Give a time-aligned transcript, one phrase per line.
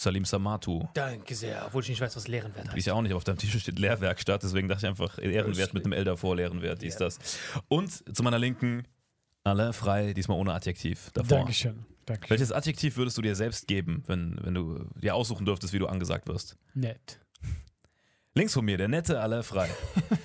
[0.00, 0.88] Salim Samatu.
[0.94, 3.60] Danke sehr, obwohl ich nicht weiß, was Lehrenwert Ich auch nicht, aber auf deinem T-Shirt
[3.60, 7.18] steht Lehrwerkstatt, deswegen dachte ich einfach Ehrenwert mit einem L davor, Lehrenwert, dies, das.
[7.68, 8.84] Und zu meiner Linken,
[9.44, 11.38] Alain Frei, diesmal ohne Adjektiv davor.
[11.38, 11.84] Dankeschön.
[12.06, 12.30] Dankeschön.
[12.30, 15.86] Welches Adjektiv würdest du dir selbst geben, wenn, wenn du dir aussuchen dürftest, wie du
[15.86, 16.56] angesagt wirst?
[16.72, 17.20] Nett.
[18.34, 19.68] Links von mir, der nette Alain Frei.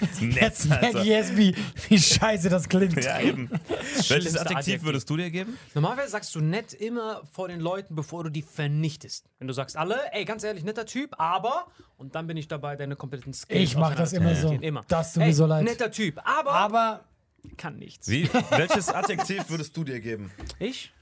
[0.00, 1.54] Jetzt Nett, merke ich erst, wie,
[1.88, 3.02] wie scheiße das klingt.
[3.02, 3.50] Ja, eben.
[3.68, 4.82] Welches schlimmste Adjektiv Adjektiv.
[4.84, 5.58] würdest du dir geben?
[5.74, 9.28] Normalerweise sagst du nett immer vor den Leuten, bevor du die vernichtest.
[9.38, 12.76] Wenn du sagst alle, ey, ganz ehrlich, netter Typ, aber, und dann bin ich dabei,
[12.76, 14.52] deine kompletten Skills Ich mach das immer so.
[14.52, 14.84] Immer.
[14.88, 15.64] Das tut ey, mir so leid.
[15.64, 17.04] Netter Typ, aber, Aber
[17.56, 18.08] kann nichts.
[18.08, 20.30] Wie, welches Adjektiv würdest du dir geben?
[20.58, 20.92] Ich?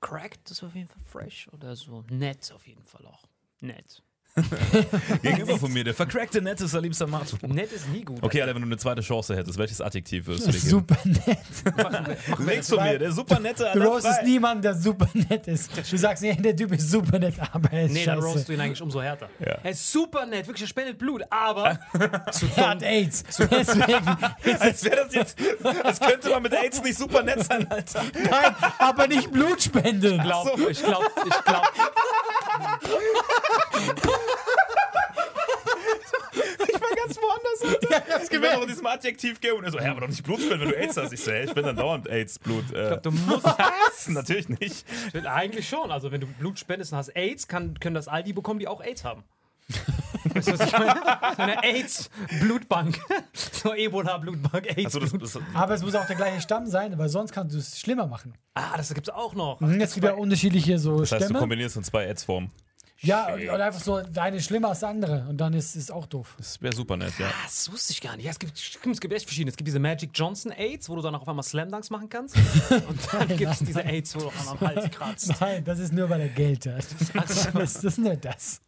[0.00, 2.04] Cracked ist auf jeden Fall fresh oder so.
[2.10, 3.22] Nett auf jeden Fall auch.
[3.60, 4.02] Nett.
[5.22, 7.36] Gegenüber von mir, der vercrackte nette Salim Samatu.
[7.46, 8.22] Nett ist nie gut.
[8.22, 10.70] Okay, Alter, wenn du eine zweite Chance hättest, welches Adjektiv würdest du dir geben?
[10.70, 12.38] super nett.
[12.38, 15.70] Links von mir, der super nette Du roastest niemanden, der super nett ist.
[15.90, 18.46] Du sagst, nee, der Typ ist super nett, aber er ist Nee, dann roast scheiße.
[18.46, 19.28] du ihn eigentlich umso härter.
[19.38, 19.58] Ja.
[19.62, 21.78] Er ist super nett, wirklich, er spendet Blut, aber
[22.30, 22.82] zu Er hat.
[22.82, 23.24] AIDS.
[23.38, 24.16] Deswegen.
[24.60, 25.38] Als wäre das jetzt,
[25.84, 28.02] als könnte man mit AIDS nicht super nett sein, Alter.
[28.14, 30.18] Nein, aber nicht Blut spenden.
[30.22, 31.66] Glaub, ich glaube, ich glaube,
[33.74, 34.31] Ich war
[37.06, 37.90] ganz woanders, Alter.
[37.90, 38.62] Ja, ich hab's Ich gemerkt.
[38.62, 40.76] in diesem Adjektiv gehen und er so, ja, aber doch nicht Blut spenden, wenn du
[40.76, 41.12] AIDS hast.
[41.12, 42.72] Ich so, hey, ich bin dann dauernd AIDS, Blut.
[42.72, 44.08] Äh, du musst was?
[44.08, 44.84] Natürlich nicht.
[45.24, 45.90] Eigentlich schon.
[45.90, 48.68] Also, wenn du Blut spendest und hast AIDS, kann, können das all die bekommen, die
[48.68, 49.24] auch AIDS haben.
[50.34, 51.00] Weißt du, was ich meine?
[51.36, 52.98] So eine AIDS-Blutbank.
[53.32, 57.32] So Ebola-Blutbank, Also das, das, Aber es muss auch der gleiche Stamm sein, weil sonst
[57.32, 58.34] kannst du es schlimmer machen.
[58.54, 59.60] Ah, das gibt's auch noch.
[59.60, 61.38] Mhm, Jetzt wieder unterschiedliche so das heißt, du Stämme.
[61.40, 62.50] kombinierst in zwei Ads-Formen.
[63.02, 65.26] Ja, oder einfach so, deine ist schlimmer als der andere.
[65.28, 66.34] Und dann ist es auch doof.
[66.38, 67.28] Das wäre super nett, ja.
[67.44, 68.24] Das wusste ich gar nicht.
[68.24, 69.50] Ja, es gibt, es gibt echt verschiedene.
[69.50, 72.08] Es gibt diese Magic Johnson AIDS, wo du dann auch auf einmal Slam Dunks machen
[72.08, 72.36] kannst.
[72.70, 75.32] Und dann gibt es diese AIDS, wo du auch einmal am Hals kratzt.
[75.40, 76.84] Nein, das ist nur, weil er Geld hat.
[77.14, 78.60] Das, das ist nur das.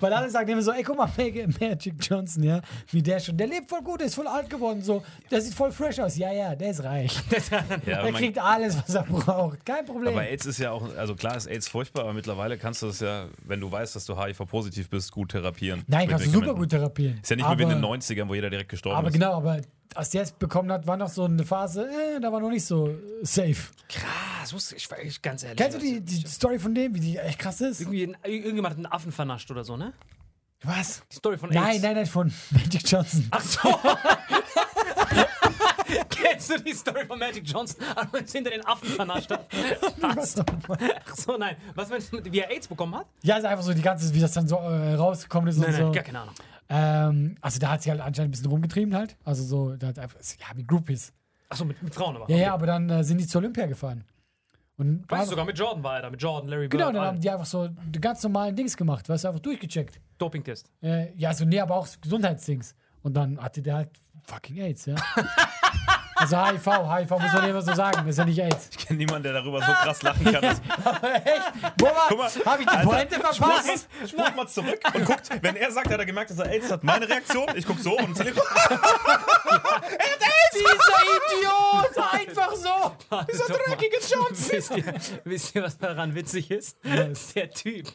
[0.00, 3.36] Weil alle sagen immer so, ey, guck mal, Mag- Magic Johnson, ja, wie der schon,
[3.36, 6.16] der lebt voll gut, der ist voll alt geworden, so, der sieht voll fresh aus.
[6.16, 7.12] Ja, ja, der ist reich.
[7.86, 9.64] ja aber Der kriegt alles, was er braucht.
[9.64, 10.12] Kein Problem.
[10.14, 13.00] Aber AIDS ist ja auch, also klar ist AIDS furchtbar, aber mittlerweile kannst du das
[13.00, 15.82] ja, wenn du weißt, dass du HIV-positiv bist, gut therapieren.
[15.86, 17.18] Nein, kannst du super gut therapieren.
[17.22, 19.14] Ist ja nicht aber, mehr wie in den 90ern, wo jeder direkt gestorben Aber ist.
[19.14, 19.60] genau, aber
[19.94, 22.64] als der es bekommen hat, war noch so eine Phase, äh, da war noch nicht
[22.64, 22.90] so
[23.22, 23.56] safe.
[23.88, 25.58] Krass, wusste ich, ich ganz ehrlich.
[25.58, 27.80] Kennst du die, die Story von dem, wie die echt krass ist?
[27.80, 29.92] Irgendwie, irgendjemand hat einen Affen vernascht oder so, ne?
[30.64, 31.02] Was?
[31.10, 31.60] Die Story von AIDS.
[31.60, 33.26] Nein, nein, nein, von Magic Johnson.
[33.30, 33.58] Ach so.
[36.08, 39.46] Kennst du die Story von Magic Johnson, als hinter den Affen vernascht hat?
[40.00, 40.36] Was?
[40.38, 41.56] Ach so, nein.
[41.74, 43.06] Was meinst du, wie er AIDS bekommen hat?
[43.22, 45.72] Ja, ist einfach so die ganze, wie das dann so äh, rausgekommen ist Nein, und
[45.74, 45.92] nein, so.
[45.92, 46.34] gar keine Ahnung.
[46.74, 49.16] Ähm, also da hat sie halt anscheinend ein bisschen rumgetrieben halt.
[49.24, 51.12] Also so, da hat einfach, ja, mit Groupies.
[51.50, 52.30] Ach so, mit, mit Frauen aber.
[52.30, 54.04] Ja, ja, aber dann äh, sind die zur Olympia gefahren.
[54.78, 56.70] Und Weißt du, sogar mit Jordan war er da, mit Jordan, Larry Bird.
[56.80, 60.00] genau, dann haben die einfach so die ganz normalen Dings gemacht, weißt du, einfach durchgecheckt.
[60.16, 60.70] Dopingtest.
[60.82, 62.74] Äh, ja, so, nee, aber auch Gesundheitsdings.
[63.02, 63.90] Und dann hatte der halt
[64.22, 64.94] fucking AIDS, ja.
[66.22, 68.68] also HIV, HIV muss man immer so sagen, das ist ja nicht AIDS.
[68.70, 70.42] Ich kenne niemanden, der darüber so krass lachen kann.
[70.42, 70.60] dass-
[72.08, 73.88] Guck mal, hab ich die Alter, Pointe verpasst?
[74.06, 76.84] Spruch mal zurück und guckt, wenn er sagt, hat er gemerkt, dass er AIDS hat.
[76.84, 78.42] Meine Reaktion, ich guck so und Salim, Dieser
[81.38, 82.12] Idiot!
[82.12, 82.92] Einfach so!
[83.32, 84.52] Dieser dreckige Johnson!
[84.52, 84.94] Wisst ihr,
[85.24, 86.76] wisst ihr, was daran witzig ist?
[86.84, 87.88] Der Typ,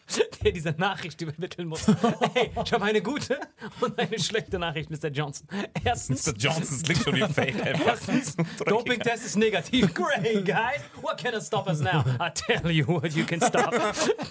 [0.43, 1.87] der diese Nachricht übermitteln muss.
[2.33, 3.39] Hey, ich habe eine gute
[3.79, 5.09] und eine schlechte Nachricht, Mr.
[5.09, 5.47] Johnson.
[5.83, 6.33] Erstens, Mr.
[6.37, 7.85] Johnsons klingt schon wie Fake einfach.
[7.85, 8.35] Erstens,
[8.65, 9.93] Doping-Test ist negativ.
[9.93, 10.81] Great, guys.
[11.01, 12.03] What can stop us now?
[12.19, 13.71] I tell you what you can stop.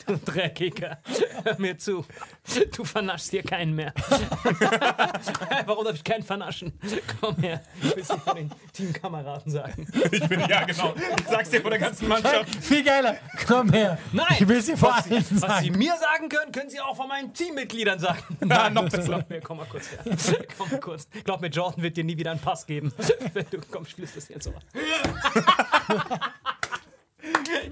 [0.06, 0.98] Du Dreckiger.
[1.44, 2.04] Hör mir zu.
[2.76, 3.92] Du vernaschst hier keinen mehr.
[5.66, 6.72] Warum darf ich keinen vernaschen?
[7.20, 7.62] Komm her.
[7.82, 8.50] Ich will von den
[8.96, 9.86] Teamkameraden sagen.
[10.10, 10.94] Ich bin, ja, genau.
[11.18, 12.54] Ich sag's dir von der ganzen Mannschaft.
[12.64, 13.16] Viel geiler!
[13.46, 13.98] Komm her!
[14.12, 14.26] Nein!
[14.38, 15.78] Ich will es dir vor was, allen was Sie sagen.
[15.78, 18.22] mir sagen können, können Sie auch von meinen Teammitgliedern sagen.
[18.48, 19.02] Ja, noch besser.
[19.02, 19.98] Glaub mir, komm mal kurz her.
[20.56, 21.08] Komm mal kurz.
[21.24, 22.92] Glaub mir, Jordan wird dir nie wieder einen Pass geben.
[23.34, 24.54] Wenn du, komm, schließ das jetzt so.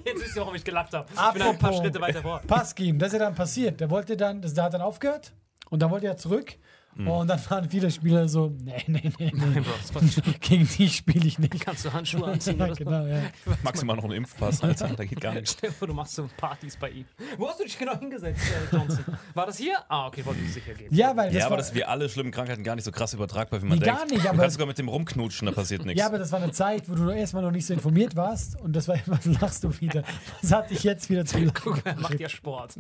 [0.05, 1.07] Jetzt wisst ihr, warum ich gelacht habe.
[1.13, 2.41] Ich bin ein paar Schritte weiter vor.
[2.47, 3.81] Passgame, das ist ja dann passiert.
[3.81, 5.33] Der wollte dann, das, der hat dann aufgehört
[5.71, 6.57] und dann wollte er zurück.
[6.97, 7.09] Mhm.
[7.09, 9.61] Und dann waren viele Spieler so, nee, nee, nee, nee.
[9.61, 10.01] Bro,
[10.41, 11.61] gegen die spiele ich nicht.
[11.61, 13.23] Kannst du Handschuhe anziehen Ja, genau, ja.
[13.63, 14.89] Maximal noch einen Impfpass, Alter.
[14.97, 15.57] Da geht gar nichts.
[15.79, 17.05] Vor, du machst so Partys bei ihm.
[17.37, 18.43] Wo hast du dich genau hingesetzt,
[18.73, 19.05] äh, Johnson?
[19.35, 19.77] War das hier?
[19.89, 20.89] Ah, okay, wollte ich sicher gehen.
[20.95, 22.93] ja, weil das Ja, aber war, das ist wie alle schlimmen Krankheiten gar nicht so
[22.93, 23.99] krass übertragbar, wie man Nee, denkt.
[24.01, 25.99] gar nicht, du aber- kannst sogar mit dem rumknutschen, da passiert nichts.
[26.01, 28.75] ja, aber das war eine Zeit, wo du erstmal noch nicht so informiert warst und
[28.75, 30.03] das war immer, was lachst du wieder?
[30.43, 31.81] Das hat dich jetzt wieder zu lachen.
[31.85, 32.77] Er macht ja Sport.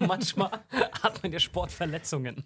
[0.00, 0.50] Manchmal
[1.02, 2.44] hat man ja Sportverletzungen.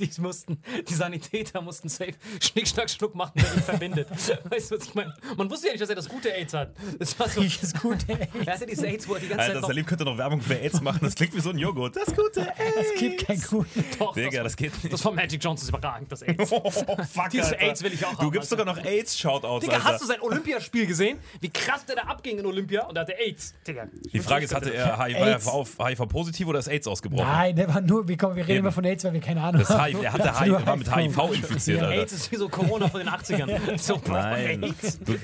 [0.00, 0.53] Die mussten,
[0.88, 4.08] die Sanitäter mussten safe Schnick, Schnack, Schnuck machen, der ihn verbindet.
[4.50, 5.14] Weißt du, was ich meine?
[5.36, 6.72] Man wusste ja nicht, dass er das gute AIDS hat.
[6.98, 7.40] Das war so.
[7.42, 8.28] Ich ist gut, ey.
[8.46, 10.54] Er hatte dieses AIDS, wo er die ganze Alter, Zeit Salim könnte noch Werbung für
[10.58, 11.00] AIDS machen.
[11.02, 11.96] Das klingt wie so ein Joghurt.
[11.96, 12.92] Das gute AIDS.
[12.94, 13.66] Es gibt kein gut.
[13.98, 14.92] Doch, Digga, das, das geht nicht.
[14.92, 16.50] das von Magic Johnson ist überragend, das AIDS.
[16.52, 17.60] Oh, fuck, Dieses Alter.
[17.62, 18.64] AIDS will ich auch Du haben, gibst Alter.
[18.64, 19.84] sogar noch AIDS-Shoutouts, Digga, Alter.
[19.88, 21.18] hast du sein Olympiaspiel gesehen?
[21.40, 23.54] Wie krass der da abging in Olympia und er hatte AIDS.
[23.66, 23.86] Digga.
[24.12, 25.46] Die Frage ist, hatte er AIDS.
[25.78, 27.26] HIV-positiv oder ist AIDS ausgebrochen?
[27.26, 28.60] Nein, der war nur, wir, kommen, wir reden Eben.
[28.66, 31.18] immer von AIDS, weil wir keine Ahnung Das HIV, er hatte HIV, war mit HIV
[31.34, 32.00] infiziert, Ja, Alter.
[32.00, 33.78] AIDS ist wie so Corona von den 80ern.
[33.78, 34.62] So, Nein.
[34.64, 34.98] AIDS.
[35.00, 35.12] Du.
[35.14, 35.20] Und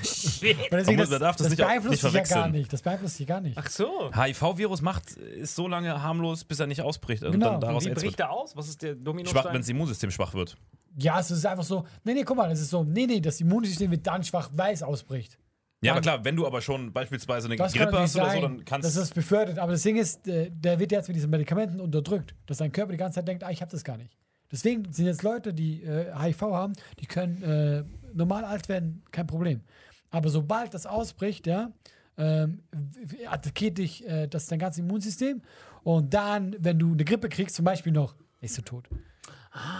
[0.71, 2.51] deswegen, muss- man darf das nicht- beeinflusst nicht dich ja gar verwechseln.
[2.51, 2.73] nicht.
[2.73, 3.57] Das beeinflusst dich gar nicht.
[3.57, 4.11] Ach so.
[4.13, 7.23] HIV-Virus macht, ist so lange harmlos, bis er nicht ausbricht.
[7.23, 7.51] Und Genau.
[7.51, 8.55] dann daraus Wie AIDS bricht er aus?
[8.55, 9.45] Was ist der Schwach, Dominostein?
[9.53, 10.57] wenn das Immunsystem schwach wird.
[10.97, 13.39] Ja, es ist einfach so, nee, nee, guck mal, es ist so, nee, nee, das
[13.39, 15.37] Immunsystem wird dann schwach, weil es ausbricht.
[15.83, 18.41] Ja, aber klar, wenn du aber schon beispielsweise eine Das Grippe hast oder so, sein,
[18.43, 19.57] dann kannst dass es befördert.
[19.57, 22.91] Aber das Ding ist, äh, der wird jetzt mit diesen Medikamenten unterdrückt, dass dein Körper
[22.91, 24.15] die ganze Zeit denkt, ah, ich habe das gar nicht.
[24.51, 29.27] Deswegen sind jetzt Leute, die äh, HIV haben, die können äh, normal alt werden, kein
[29.27, 29.61] Problem.
[30.09, 31.71] Aber sobald das ausbricht, ja,
[32.17, 32.59] ähm,
[33.27, 35.41] attackiert dich äh, das dein ganzes Immunsystem
[35.83, 38.89] und dann, wenn du eine Grippe kriegst, zum Beispiel noch, bist du tot.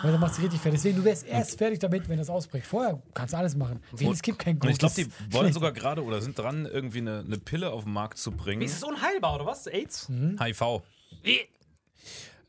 [0.01, 0.81] Weil dann macht es richtig fertig.
[0.81, 2.67] Deswegen, du wärst erst fertig damit, wenn das ausbricht.
[2.67, 3.79] Vorher kannst du alles machen.
[3.93, 7.19] Es gibt kein Und ich glaube, die wollen sogar gerade oder sind dran, irgendwie eine,
[7.19, 8.61] eine Pille auf den Markt zu bringen.
[8.61, 9.67] Ist es unheilbar, oder was?
[9.67, 10.09] AIDS?
[10.09, 10.81] HIV.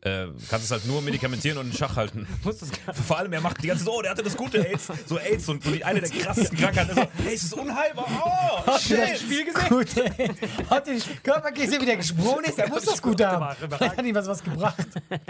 [0.05, 2.27] Äh, kannst es halt nur medikamentieren und in Schach halten.
[2.45, 2.59] Das
[3.07, 4.89] Vor allem, er macht die ganze Zeit, oh, der hatte das gute AIDS.
[5.07, 6.95] So AIDS und so die, eine der krassesten Krankheiten.
[6.95, 8.07] So, hey, es ist unheilbar.
[8.09, 9.19] Oh, Habt ihr das shit.
[9.21, 9.69] Spiel gesehen?
[9.69, 10.31] Gut, ey.
[10.69, 12.59] Habt ihr den Körper gesehen, wie der gesprungen ist?
[12.59, 13.57] Der muss das gut haben.
[13.57, 14.87] Vielleicht hat ihm was, was gebracht.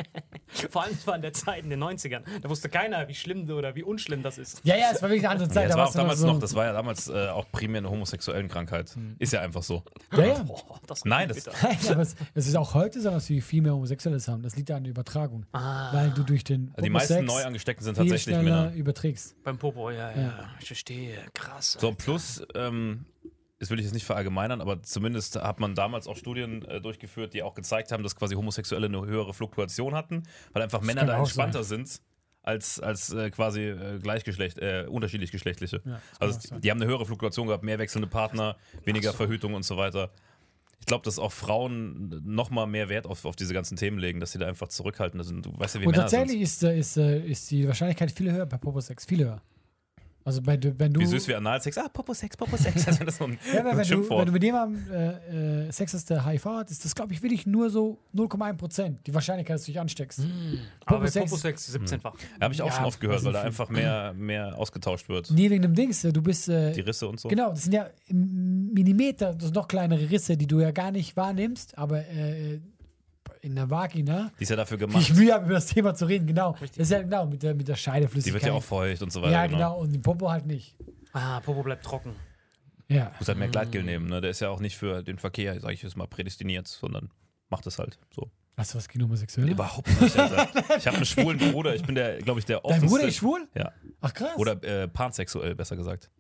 [0.71, 2.23] Vor allem, es war in der Zeit in den 90ern.
[2.41, 4.61] Da wusste keiner, wie schlimm oder wie unschlimm das ist.
[4.65, 5.65] Ja, ja, es war wirklich eine andere Ja, Zeit.
[5.69, 7.91] das da war auch damals so, noch, das war ja damals äh, auch primär eine
[7.91, 8.95] homosexuellen Krankheit.
[9.19, 9.83] Ist ja einfach so.
[10.13, 10.43] Ja, ja.
[10.43, 11.47] Boah, das Nein, das-.
[11.63, 14.43] Nein, aber es, es ist auch heute so, dass wir viel mehr Homosexuelles haben.
[14.43, 15.47] Das liegt an der Übertragung.
[15.53, 18.73] Weil du durch den Also die meisten Neuangesteckten sind tatsächlich Männer.
[18.75, 19.43] überträgst.
[19.43, 21.19] Beim Popo, ja, ja, Ich verstehe.
[21.35, 21.77] Krass.
[21.81, 23.07] So, plus, ähm,
[23.59, 27.33] das will ich jetzt nicht verallgemeinern, aber zumindest hat man damals auch Studien äh, durchgeführt,
[27.35, 31.19] die auch gezeigt haben, dass quasi Homosexuelle eine höhere Fluktuation hatten, weil einfach Männer da
[31.19, 32.01] entspannter sind
[32.43, 35.81] als, als äh, quasi äh, Gleichgeschlecht, äh, unterschiedlich geschlechtliche.
[35.85, 36.61] Ja, also sein.
[36.61, 40.11] die haben eine höhere Fluktuation gehabt, mehr wechselnde Partner, weniger Verhütung und so weiter.
[40.83, 44.19] Ich glaube, dass auch Frauen noch mal mehr Wert auf, auf diese ganzen Themen legen,
[44.19, 45.47] dass sie da einfach zurückhaltender sind.
[45.47, 46.71] Du weißt ja, wie Und Männer tatsächlich sind.
[46.77, 49.05] ist, äh, ist, äh, ist die Wahrscheinlichkeit viel höher bei Poposex.
[49.05, 49.41] Viel höher.
[50.25, 51.01] Also bei, wenn du.
[51.01, 51.77] Wie süß wie Analsex.
[51.79, 52.87] Ah, Popo-Sex, Popo-Sex.
[52.87, 54.21] Also das ist so ein, ja, aber ein wenn, du, Schimpfwort.
[54.21, 57.23] wenn du mit jemandem äh, äh, Sex hast, der HIV hat, ist das, glaube ich,
[57.23, 59.07] wirklich nur so 0,1 Prozent.
[59.07, 60.21] Die Wahrscheinlichkeit, dass du dich ansteckst.
[60.87, 62.15] Aber bei Popo-Sex- Popo 6 17-fach.
[62.39, 65.09] Da habe ich auch Ja, schon oft gehört, also weil da einfach mehr, mehr ausgetauscht
[65.09, 65.31] wird.
[65.31, 66.03] Nie wegen dem Dings.
[66.03, 66.49] Du bist.
[66.49, 67.29] Äh, Die Risse und so.
[67.29, 71.17] Genau, das sind ja Millimeter, das sind noch kleinere Risse, die du ja gar nicht
[71.17, 72.61] wahrnimmst, aber äh,
[73.43, 75.03] in der Vagina, Die ist ja dafür wie gemacht.
[75.03, 76.57] ich Mühe habe, über das Thema zu reden, genau.
[76.61, 78.43] Das ist ja genau mit der, mit der Die Scheideflüssigkeit.
[78.43, 79.33] wird ja auch feucht und so weiter.
[79.33, 80.77] Ja, genau, und die Popo halt nicht.
[81.13, 82.15] Ah, Popo bleibt trocken.
[82.89, 83.13] Ja.
[83.19, 84.09] Muss halt mehr Gleitgel nehmen.
[84.09, 84.21] Ne?
[84.21, 87.11] Der ist ja auch nicht für den Verkehr, sage ich jetzt mal, prädestiniert, sondern
[87.51, 88.31] macht es halt so.
[88.57, 89.51] Hast du was gegen Homosexuelle?
[89.51, 90.49] Überhaupt nicht, Alter.
[90.77, 91.75] Ich habe einen schwulen Bruder.
[91.75, 92.89] Ich bin der, glaube ich, der Dein offenste.
[92.89, 93.49] Bruder ist schwul?
[93.55, 93.73] Ja.
[94.03, 94.37] Ach krass.
[94.37, 96.11] Oder äh, pansexuell, besser gesagt.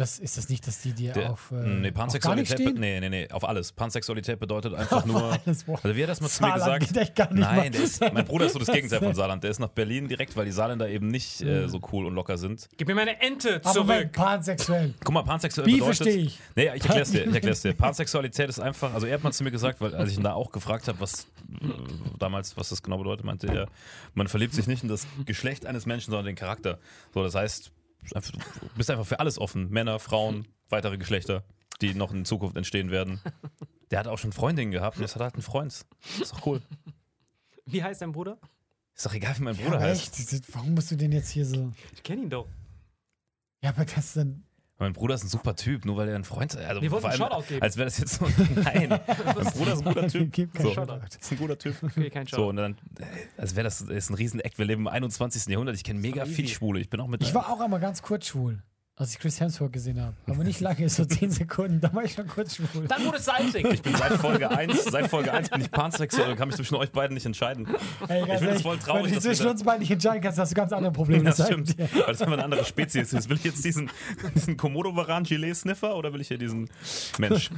[0.00, 2.58] Das, ist das nicht, dass die dir Der, auf, äh, nee, auf gar nicht Pansexualität.
[2.58, 2.80] stehen?
[2.80, 3.70] Nee, nee, nee, auf alles.
[3.72, 5.38] Pansexualität bedeutet einfach nur.
[5.44, 5.66] Alles.
[5.68, 6.86] Also, wie hat das mal zu mir gesagt?
[6.88, 7.70] geht echt gar nicht Nein, mal.
[7.70, 9.44] der ist, mein Bruder ist so das Gegenteil von Saarland.
[9.44, 12.38] Der ist nach Berlin direkt, weil die Saarländer eben nicht äh, so cool und locker
[12.38, 12.66] sind.
[12.78, 14.12] Gib mir meine Ente Aber zurück.
[14.12, 14.94] pansexuell.
[15.04, 15.96] Guck mal, pansexuell Wie bedeutet...
[15.98, 16.38] verstehe ich?
[16.56, 17.74] Nee, ich erklär's dir, ich erklär's dir.
[17.74, 20.32] Pansexualität ist einfach, also er hat mal zu mir gesagt, weil als ich ihn da
[20.32, 21.26] auch gefragt habe, was
[21.60, 21.66] äh,
[22.18, 23.68] damals, was das genau bedeutet, meinte er,
[24.14, 26.78] man verliebt sich nicht in das Geschlecht eines Menschen, sondern den Charakter.
[27.12, 27.70] So, das heißt,
[28.12, 29.68] du bist einfach für alles offen.
[29.70, 31.44] Männer, Frauen, weitere Geschlechter,
[31.80, 33.20] die noch in Zukunft entstehen werden.
[33.90, 35.84] Der hat auch schon Freundinnen gehabt und jetzt hat er halt einen Freund.
[36.20, 36.62] Ist doch cool.
[37.66, 38.38] Wie heißt dein Bruder?
[38.94, 40.32] Ist doch egal, wie mein Ja, Bruder aber heißt.
[40.32, 41.72] echt, warum musst du den jetzt hier so.
[41.94, 42.46] Ich kenne ihn doch.
[43.62, 44.44] Ja, aber das ist dann.
[44.80, 46.64] Mein Bruder ist ein super Typ, nur weil er ein Freund ist.
[46.64, 47.62] Also Wir wollten allem, einen Shoutout geben.
[47.62, 48.26] Als wäre das jetzt so.
[48.64, 48.88] Nein,
[49.24, 50.32] mein Bruder ist ein guter Typ.
[50.32, 51.00] Gib So, Shoutout.
[51.20, 51.74] ist ein guter Typ.
[51.82, 52.48] Okay, kein So, Shoutout.
[52.48, 52.76] und dann,
[53.36, 54.56] als wäre das, das ist ein Rieseneck.
[54.58, 55.46] Wir leben im 21.
[55.52, 55.76] Jahrhundert.
[55.76, 56.80] Ich kenne mega viel Schwule.
[56.80, 57.22] Ich bin auch mit.
[57.22, 58.62] Ich war auch einmal ganz kurz schwul,
[59.00, 60.14] als ich Chris Hemsworth gesehen habe.
[60.26, 61.80] Aber nicht lange, so 10 Sekunden.
[61.80, 62.86] Da war ich schon kurz schwul.
[62.86, 63.64] Dann wurde es salzig.
[63.64, 66.74] ich bin seit Folge 1, seit Folge 1 bin ich pansexuell und kann mich zwischen
[66.74, 67.66] euch beiden nicht entscheiden.
[68.08, 70.50] Ey, Ich finde es voll traurig, Wenn du zwischen uns beiden nicht entscheiden kannst, hast
[70.50, 71.24] du ganz andere Probleme.
[71.24, 71.78] Das stimmt.
[71.78, 73.28] Weil das einfach eine andere Spezies ist.
[73.30, 73.90] Will ich jetzt diesen,
[74.34, 76.68] diesen Komodo-Varan-Gilet-Sniffer oder will ich hier diesen
[77.18, 77.50] Mensch?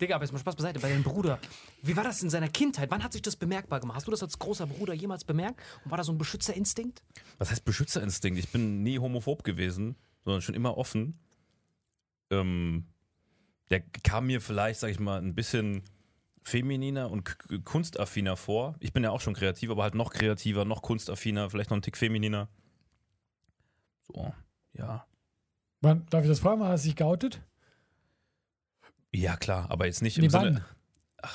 [0.00, 0.78] Digga, aber jetzt mal Spaß beiseite.
[0.80, 1.38] Bei deinem Bruder,
[1.82, 2.90] wie war das in seiner Kindheit?
[2.92, 3.96] Wann hat sich das bemerkbar gemacht?
[3.96, 5.60] Hast du das als großer Bruder jemals bemerkt?
[5.84, 7.02] Und war da so ein Beschützerinstinkt?
[7.38, 8.38] Was heißt Beschützerinstinkt?
[8.38, 9.96] Ich bin nie homophob gewesen,
[10.28, 11.18] sondern schon immer offen.
[12.30, 12.84] Ähm,
[13.70, 15.82] der kam mir vielleicht, sag ich mal, ein bisschen
[16.42, 18.74] femininer und kunstaffiner vor.
[18.80, 21.82] Ich bin ja auch schon kreativ, aber halt noch kreativer, noch kunstaffiner, vielleicht noch ein
[21.82, 22.48] Tick femininer.
[24.06, 24.34] So,
[24.74, 25.06] ja.
[25.80, 26.62] Wann, darf ich das fragen?
[26.62, 27.40] Hast du dich geoutet?
[29.12, 30.64] Ja, klar, aber jetzt nicht im Nee, Sinne.
[31.22, 31.30] wann?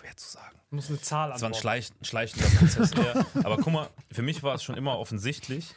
[0.00, 0.58] Schwer zu sagen.
[0.70, 2.92] Du musst eine Zahl Das war ein schleich, schleichender Prozess.
[2.92, 3.26] eher.
[3.44, 5.74] Aber guck mal, für mich war es schon immer offensichtlich,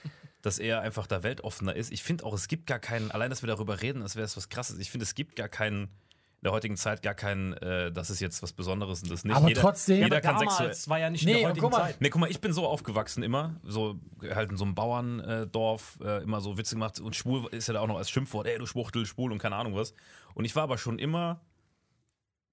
[0.48, 1.92] dass er einfach da weltoffener ist.
[1.92, 4.36] Ich finde auch, es gibt gar keinen, allein, dass wir darüber reden, als wäre es
[4.38, 4.80] was krasses.
[4.80, 8.20] Ich finde, es gibt gar keinen, in der heutigen Zeit gar keinen, äh, das ist
[8.20, 9.36] jetzt was Besonderes und das nicht.
[9.36, 10.58] Aber jeder, trotzdem- jeder Aber kann sexuell.
[10.70, 11.77] damals war ja nicht Nee, in der heutigen guck mal.
[11.88, 12.01] Zeit.
[12.01, 14.00] Nee, guck mal, ich bin so aufgewachsen immer, so
[14.34, 17.82] halt in so einem Bauerndorf, äh, immer so Witze gemacht und schwul ist ja da
[17.82, 19.94] auch noch als Schimpfwort, ey, du Schwuchtel, schwul und keine Ahnung was.
[20.34, 21.42] Und ich war aber schon immer,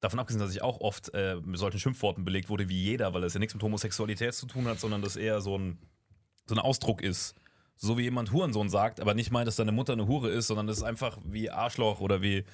[0.00, 3.20] davon abgesehen, dass ich auch oft äh, mit solchen Schimpfworten belegt wurde, wie jeder, weil
[3.22, 5.78] das ja nichts mit Homosexualität zu tun hat, sondern das eher so ein,
[6.46, 7.34] so ein Ausdruck ist.
[7.76, 10.66] So wie jemand Hurensohn sagt, aber nicht meint, dass deine Mutter eine Hure ist, sondern
[10.66, 12.44] das ist einfach wie Arschloch oder wie,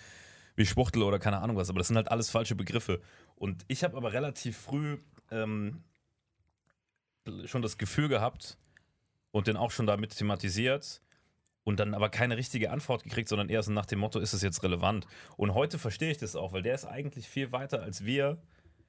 [0.57, 1.69] wie Schwuchtel oder keine Ahnung was.
[1.69, 3.01] Aber das sind halt alles falsche Begriffe.
[3.37, 4.99] Und ich habe aber relativ früh
[5.31, 5.83] ähm,
[7.45, 8.59] schon das Gefühl gehabt
[9.31, 11.03] und den auch schon damit thematisiert
[11.65, 14.43] und dann aber keine richtige Antwort gekriegt, sondern eher so nach dem Motto, ist es
[14.43, 15.07] jetzt relevant?
[15.37, 18.43] Und heute verstehe ich das auch, weil der ist eigentlich viel weiter als wir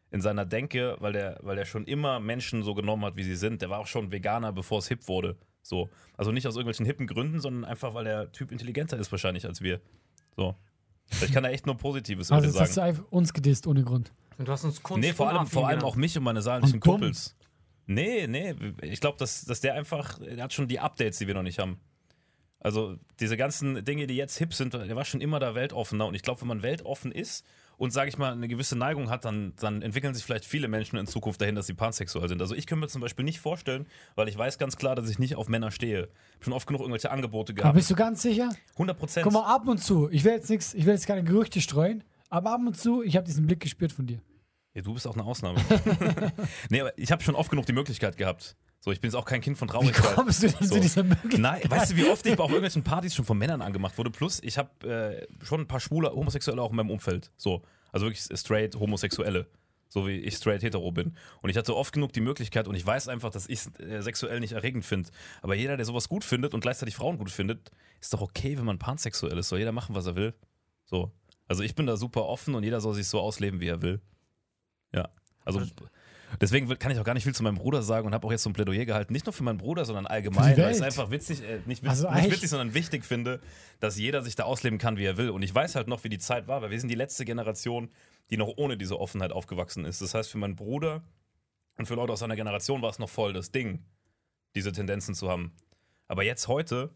[0.09, 3.35] in seiner Denke, weil der, weil der schon immer Menschen so genommen hat, wie sie
[3.35, 3.61] sind.
[3.61, 5.37] Der war auch schon Veganer, bevor es hip wurde.
[5.61, 5.89] So.
[6.17, 9.61] Also nicht aus irgendwelchen hippen Gründen, sondern einfach, weil der Typ intelligenter ist wahrscheinlich als
[9.61, 9.81] wir.
[10.35, 10.55] So.
[11.23, 12.97] Ich kann da echt nur Positives Also den jetzt hast sagen.
[12.97, 14.11] du uns gedisst ohne Grund.
[14.37, 16.79] Und du hast uns Kunst Nee, vor allem, vor allem auch mich und meine saarländischen.
[16.79, 17.35] Kumpels.
[17.85, 21.33] Nee, nee, ich glaube, dass, dass der einfach, der hat schon die Updates, die wir
[21.33, 21.79] noch nicht haben.
[22.59, 26.05] Also diese ganzen Dinge, die jetzt hip sind, der war schon immer da weltoffener.
[26.05, 27.45] Und ich glaube, wenn man weltoffen ist
[27.81, 30.99] und, sage ich mal, eine gewisse Neigung hat, dann, dann entwickeln sich vielleicht viele Menschen
[30.99, 32.39] in Zukunft dahin, dass sie pansexuell sind.
[32.39, 35.17] Also ich könnte mir zum Beispiel nicht vorstellen, weil ich weiß ganz klar, dass ich
[35.17, 36.01] nicht auf Männer stehe.
[36.01, 37.75] Ich habe schon oft genug irgendwelche Angebote Aber gehabt.
[37.75, 38.49] bist du ganz sicher?
[38.73, 39.23] 100 Prozent.
[39.23, 42.03] Guck mal, ab und zu, ich will jetzt nichts, ich will jetzt keine Gerüchte streuen,
[42.29, 44.21] aber ab und zu, ich habe diesen Blick gespürt von dir.
[44.75, 45.59] Ja, du bist auch eine Ausnahme.
[46.69, 48.55] nee, aber ich habe schon oft genug die Möglichkeit gehabt.
[48.83, 50.15] So, ich bin jetzt auch kein Kind von Wie Traurigkeit.
[50.15, 50.75] kommst du denn So.
[50.75, 51.39] zu dieser Möglichkeit?
[51.39, 54.09] Nein, weißt du, wie oft ich bei auch irgendwelchen Partys schon von Männern angemacht wurde?
[54.09, 54.87] Plus, ich habe
[55.39, 57.31] äh, schon ein paar schwule Homosexuelle auch in meinem Umfeld.
[57.37, 57.61] So.
[57.91, 59.45] Also wirklich straight Homosexuelle.
[59.87, 61.15] So wie ich straight hetero bin.
[61.41, 64.01] Und ich hatte oft genug die Möglichkeit und ich weiß einfach, dass ich es äh,
[64.01, 65.09] sexuell nicht erregend finde.
[65.41, 67.69] Aber jeder, der sowas gut findet und gleichzeitig Frauen gut findet,
[67.99, 69.49] ist doch okay, wenn man pansexuell ist.
[69.49, 70.33] Soll jeder machen, was er will.
[70.85, 71.11] So.
[71.47, 73.99] Also ich bin da super offen und jeder soll sich so ausleben, wie er will.
[74.93, 75.09] Ja.
[75.43, 75.61] Also
[76.39, 78.43] deswegen kann ich auch gar nicht viel zu meinem Bruder sagen und habe auch jetzt
[78.43, 79.13] so ein Plädoyer gehalten.
[79.13, 81.89] Nicht nur für meinen Bruder, sondern allgemein, weil ich es einfach witzig, äh, nicht, witz,
[81.89, 83.41] Also nicht witzig, sondern wichtig finde,
[83.79, 85.29] dass jeder sich da ausleben kann, wie er will.
[85.29, 87.89] Und ich weiß halt noch, wie die Zeit war, weil wir sind die letzte Generation,
[88.29, 90.01] die noch ohne diese Offenheit aufgewachsen ist.
[90.01, 91.03] Das heißt, für meinen Bruder
[91.77, 93.83] und für Leute aus seiner Generation war es noch voll das Ding,
[94.55, 95.51] diese Tendenzen zu haben.
[96.07, 96.89] Aber jetzt heute,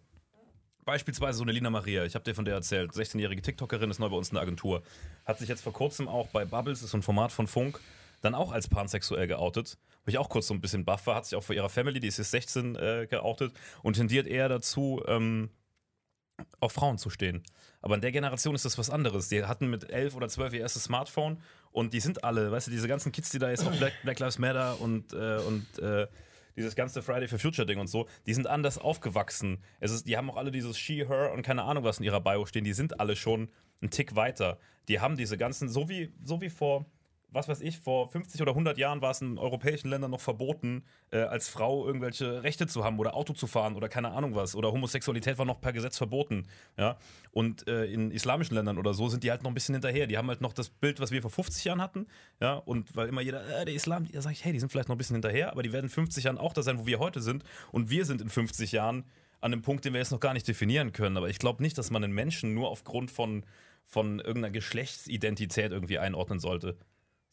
[0.86, 4.10] beispielsweise so eine Lina Maria, ich habe dir von der erzählt, 16-jährige TikTokerin, ist neu
[4.10, 4.84] bei uns in der Agentur,
[5.25, 7.80] hat sich jetzt vor kurzem auch bei Bubbles, ist so ein Format von Funk,
[8.25, 9.77] dann auch als pansexuell geoutet.
[10.03, 12.00] Wo ich auch kurz so ein bisschen baff war, hat sich auch vor ihrer Family,
[12.00, 13.53] die ist jetzt 16, äh, geoutet
[13.84, 15.50] und tendiert eher dazu, ähm,
[16.60, 17.44] auf Frauen zu stehen.
[17.82, 19.29] Aber in der Generation ist das was anderes.
[19.29, 21.41] Die hatten mit 11 oder 12 ihr erstes Smartphone
[21.72, 24.20] und die sind alle, weißt du, diese ganzen Kids, die da jetzt auch Black, Black
[24.20, 26.08] Lives Matter und, äh, und äh,
[26.55, 29.62] dieses ganze Friday for Future Ding und so, die sind anders aufgewachsen.
[29.79, 32.22] Es ist, die haben auch alle dieses She, Her und keine Ahnung was in ihrer
[32.22, 32.63] Bio stehen.
[32.63, 33.50] Die sind alle schon
[33.82, 34.58] einen Tick weiter.
[34.88, 36.86] Die haben diese ganzen, so wie, so wie vor,
[37.32, 40.84] was weiß ich, vor 50 oder 100 Jahren war es in europäischen Ländern noch verboten,
[41.12, 44.55] äh, als Frau irgendwelche Rechte zu haben oder Auto zu fahren oder keine Ahnung was.
[44.55, 46.48] Oder Homosexualität war noch per Gesetz verboten.
[46.77, 46.98] Ja?
[47.32, 50.08] Und äh, in islamischen Ländern oder so sind die halt noch ein bisschen hinterher.
[50.08, 52.08] Die haben halt noch das Bild, was wir vor 50 Jahren hatten.
[52.39, 52.55] Ja?
[52.55, 54.96] Und weil immer jeder, äh, der Islam, da sage ich, hey, die sind vielleicht noch
[54.96, 57.22] ein bisschen hinterher, aber die werden in 50 Jahren auch da sein, wo wir heute
[57.22, 57.44] sind.
[57.72, 59.05] Und wir sind in 50 Jahren
[59.41, 61.17] an einem Punkt, den wir jetzt noch gar nicht definieren können.
[61.17, 63.46] Aber ich glaube nicht, dass man einen Menschen nur aufgrund von,
[63.86, 66.77] von irgendeiner Geschlechtsidentität irgendwie einordnen sollte.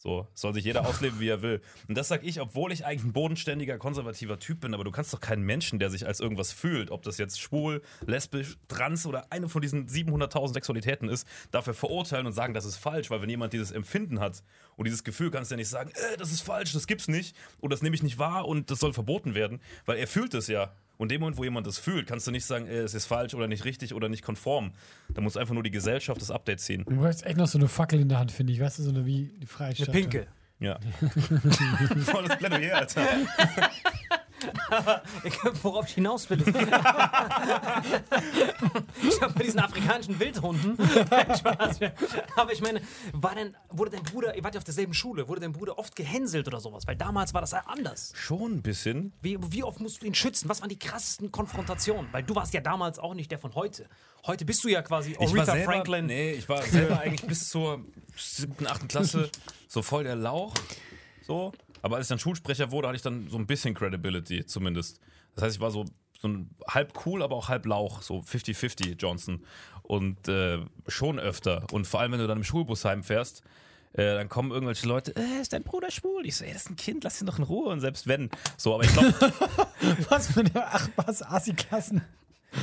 [0.03, 1.61] So, soll sich jeder ausleben, wie er will.
[1.87, 5.15] Und das sag ich, obwohl ich eigentlich ein bodenständiger, konservativer Typ bin, aber du kannst
[5.15, 9.29] doch keinen Menschen, der sich als irgendwas fühlt, ob das jetzt schwul, lesbisch, trans oder
[9.31, 13.31] eine von diesen 700.000 Sexualitäten ist, dafür verurteilen und sagen, das ist falsch, weil wenn
[13.31, 14.43] jemand dieses Empfinden hat
[14.75, 17.37] und dieses Gefühl, kannst du ja nicht sagen, äh, das ist falsch, das gibt's nicht
[17.61, 20.49] oder das nehme ich nicht wahr und das soll verboten werden, weil er fühlt es
[20.49, 20.73] ja.
[21.03, 23.07] Und in dem Moment, wo jemand das fühlt, kannst du nicht sagen, äh, es ist
[23.07, 24.71] falsch oder nicht richtig oder nicht konform.
[25.13, 26.85] Da muss einfach nur die Gesellschaft das Update ziehen.
[26.89, 28.61] Du hast echt noch so eine Fackel in der Hand, finde ich.
[28.61, 29.91] Weißt du, so eine wie die Eine Freistadt.
[29.91, 30.29] Pinke.
[30.61, 30.79] Ja.
[32.05, 33.05] Volles Plädoyer, Alter.
[35.25, 36.41] Ich, worauf ich hinaus will.
[39.03, 40.77] ich habe bei diesen afrikanischen Wildhunden.
[41.39, 41.81] Spaß.
[42.37, 42.81] Aber ich meine,
[43.13, 45.97] war denn, wurde dein Bruder, ihr wart ja auf derselben Schule, wurde dein Bruder oft
[45.97, 46.87] gehänselt oder sowas?
[46.87, 48.13] Weil damals war das ja anders.
[48.17, 49.13] Schon ein bisschen.
[49.23, 50.49] Wie, wie oft musst du ihn schützen?
[50.49, 52.13] Was waren die krassesten Konfrontationen?
[52.13, 53.89] Weil du warst ja damals auch nicht der von heute.
[54.27, 56.07] Heute bist du ja quasi Aretha Franklin.
[56.07, 57.85] Nee, ich war selber eigentlich bis zur
[58.17, 59.31] siebten, achten Klasse
[59.69, 60.55] so voll der Lauch.
[61.27, 61.53] So.
[61.83, 65.01] Aber als ich dann Schulsprecher wurde, hatte ich dann so ein bisschen Credibility zumindest.
[65.35, 65.85] Das heißt, ich war so,
[66.21, 66.29] so
[66.69, 69.45] halb cool, aber auch halb Lauch, so 50-50 Johnson.
[69.83, 71.67] Und äh, schon öfter.
[71.73, 73.43] Und vor allem, wenn du dann im Schulbus heimfährst,
[73.95, 76.25] äh, dann kommen irgendwelche Leute, äh, ist dein Bruder schwul?
[76.25, 77.69] Ich so, ey, das ist ein Kind, lass ihn doch in Ruhe.
[77.71, 78.31] Und selbst wenn.
[78.57, 79.13] So, aber ich glaube,
[80.09, 82.03] Was für eine, ach was, Assi-Klassen.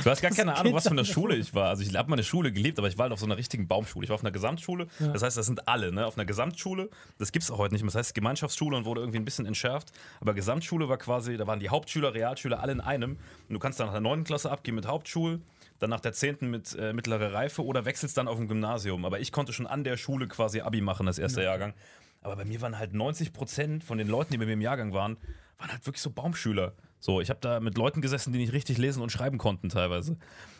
[0.04, 1.68] Du hast gar keine Ahnung, was für eine Schule ich war.
[1.68, 4.04] Also ich habe meine Schule geliebt, aber ich war halt auf so einer richtigen Baumschule.
[4.04, 4.86] Ich war auf einer Gesamtschule.
[5.12, 6.06] Das heißt, das sind alle, ne?
[6.06, 6.88] Auf einer Gesamtschule.
[7.18, 7.88] Das gibt es auch heute nicht mehr.
[7.92, 9.92] Das heißt Gemeinschaftsschule und wurde irgendwie ein bisschen entschärft.
[10.20, 13.12] Aber Gesamtschule war quasi, da waren die Hauptschüler, Realschüler alle in einem.
[13.48, 14.24] Und du kannst dann nach der 9.
[14.24, 15.40] Klasse abgehen mit Hauptschul,
[15.80, 16.50] dann nach der 10.
[16.50, 19.04] mit äh, mittlerer Reife oder wechselst dann auf ein Gymnasium.
[19.04, 21.74] Aber ich konnte schon an der Schule quasi Abi machen, das erste Jahrgang.
[22.22, 24.92] Aber bei mir waren halt 90 Prozent von den Leuten, die bei mir im Jahrgang
[24.92, 25.16] waren,
[25.58, 26.74] waren halt wirklich so Baumschüler.
[26.98, 30.18] So, ich habe da mit Leuten gesessen, die nicht richtig lesen und schreiben konnten teilweise.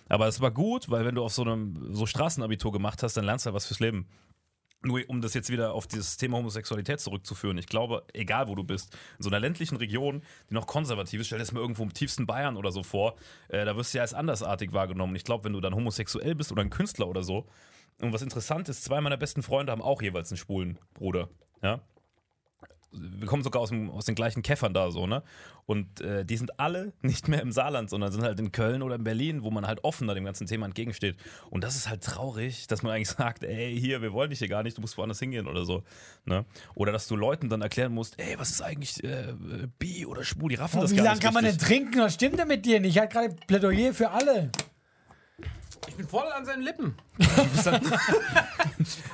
[0.09, 3.25] Aber es war gut, weil wenn du auf so einem so Straßenabitur gemacht hast, dann
[3.25, 4.09] lernst du halt was fürs Leben.
[4.83, 7.59] Nur um das jetzt wieder auf dieses Thema Homosexualität zurückzuführen.
[7.59, 11.27] Ich glaube, egal wo du bist, in so einer ländlichen Region, die noch konservativ ist,
[11.27, 13.16] stell dir das mal irgendwo im tiefsten Bayern oder so vor,
[13.49, 15.14] äh, da wirst du ja als andersartig wahrgenommen.
[15.16, 17.46] Ich glaube, wenn du dann homosexuell bist oder ein Künstler oder so,
[18.01, 21.29] und was interessant ist, zwei meiner besten Freunde haben auch jeweils einen schwulen Bruder.
[21.62, 21.81] Ja?
[22.92, 25.23] wir kommen sogar aus, dem, aus den gleichen Käffern da so, ne?
[25.66, 28.96] Und äh, die sind alle nicht mehr im Saarland, sondern sind halt in Köln oder
[28.96, 31.16] in Berlin, wo man halt offener dem ganzen Thema entgegensteht.
[31.51, 34.49] Und das ist halt traurig, dass man eigentlich sagt, ey, hier, wir wollen dich hier
[34.49, 35.85] gar nicht, du musst woanders hingehen oder so.
[36.25, 36.44] Ne?
[36.75, 39.35] Oder dass du Leuten dann erklären musst, ey, was ist eigentlich äh,
[39.79, 40.49] bi oder schwul?
[40.49, 41.68] Die raffen Oh, das wie gar lange nicht kann man denn richtig.
[41.68, 42.01] trinken?
[42.01, 42.96] Was stimmt denn mit dir nicht?
[42.96, 44.51] Ich hatte gerade Plädoyer für alle.
[45.88, 46.94] Ich bin voll an seinen Lippen.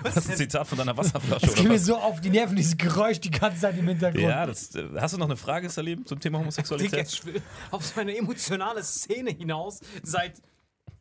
[0.04, 2.54] Das ist ein Zitat von deiner Wasserflasche, Das geht oder mir so auf die Nerven,
[2.56, 4.22] dieses Geräusch die ganze Zeit im Hintergrund.
[4.22, 7.08] Ja, das, äh, hast du noch eine Frage, Salim, zum Thema Homosexualität?
[7.12, 10.40] ich will auf so eine emotionale Szene hinaus seit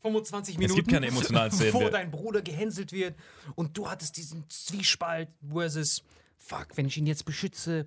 [0.01, 0.75] 25 Minuten.
[0.75, 1.89] gibt keine emotionalen Szenen Wo mehr.
[1.91, 3.15] dein Bruder gehänselt wird
[3.55, 6.03] und du hattest diesen Zwiespalt versus,
[6.37, 7.85] fuck, wenn ich ihn jetzt beschütze,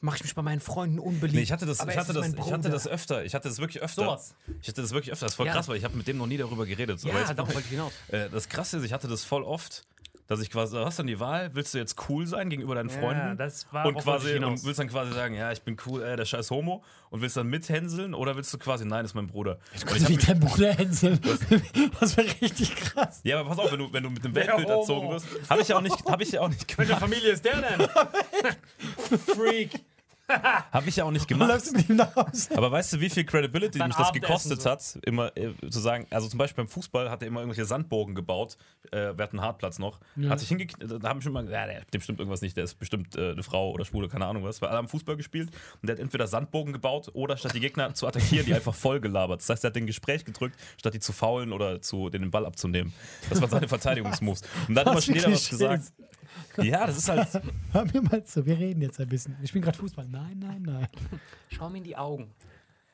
[0.00, 1.34] mache ich mich bei meinen Freunden unbeliebt.
[1.36, 3.24] Nee, ich hatte das, ich hatte das, ich hatte das öfter.
[3.24, 4.04] Ich hatte das wirklich öfter.
[4.04, 4.34] Sowas.
[4.62, 5.26] Ich hatte das wirklich öfter.
[5.26, 5.52] Das ist voll Ja.
[5.52, 7.00] krass, weil ich habe mit dem noch nie darüber geredet.
[7.00, 7.92] So, Ja, jetzt- darauf wollte ich hinaus.
[8.08, 9.84] Äh, das Krasse ist, ich hatte das voll oft,
[10.26, 12.88] dass ich quasi, du hast dann die Wahl, willst du jetzt cool sein gegenüber deinen
[12.88, 13.36] Ja, Freunden?
[13.36, 16.16] das war- und ich quasi und willst dann quasi sagen, ja, ich bin cool, äh,
[16.16, 19.26] der scheiß Homo und willst dann mithänseln oder willst du quasi, nein, das ist mein
[19.26, 19.58] Bruder.
[19.72, 21.18] Und ich hab wie mich, dein Bruder hänseln.
[22.00, 23.20] Das wäre richtig krass.
[23.24, 25.68] ja, aber pass auf, wenn du, wenn du mit dem Weltbild erzogen wirst, habe ich
[25.68, 27.02] ja auch nicht, habe ich ja auch nicht Welche gemacht.
[27.10, 27.88] Familie ist der denn?
[29.34, 29.70] Freak.
[30.72, 31.48] Habe ich ja auch nicht gemacht.
[31.48, 32.56] läufst mit ihm nach Hause.
[32.56, 34.70] Aber weißt du, wie viel Credibility mich das gekostet so.
[34.70, 38.14] hat, immer äh, zu sagen, also zum Beispiel beim Fußball hat er immer irgendwelche Sandbogen
[38.14, 38.56] gebaut,
[38.90, 41.82] äh, wir hatten einen Hartplatz noch, hat sich hingekniet, da haben schon mal, ja, der,
[41.92, 44.60] dem stimmt irgendwas nicht, der ist bestimmt äh, eine Frau oder Schwule, keine Ahnung was,
[44.62, 47.94] weil alle haben Fußball gespielt und der hat entweder Sandbogen gebaut oder statt die Gegner
[47.94, 49.40] zu attackieren, die einfach voll gelabert.
[49.40, 52.30] Das heißt, er hat den Gespräch gedrückt, statt die zu faulen oder zu, den, den
[52.30, 52.92] Ball abzunehmen.
[53.28, 54.42] Das waren seine Verteidigungsmoves.
[54.68, 55.92] Und dann hat immer jeder was gesagt.
[56.62, 57.28] Ja, das ist halt,
[57.72, 59.36] Hör mir mal zu, wir reden jetzt ein bisschen.
[59.40, 60.06] Wir spielen gerade Fußball.
[60.08, 60.88] Nein, nein, nein.
[61.48, 62.30] Schau mir in die Augen.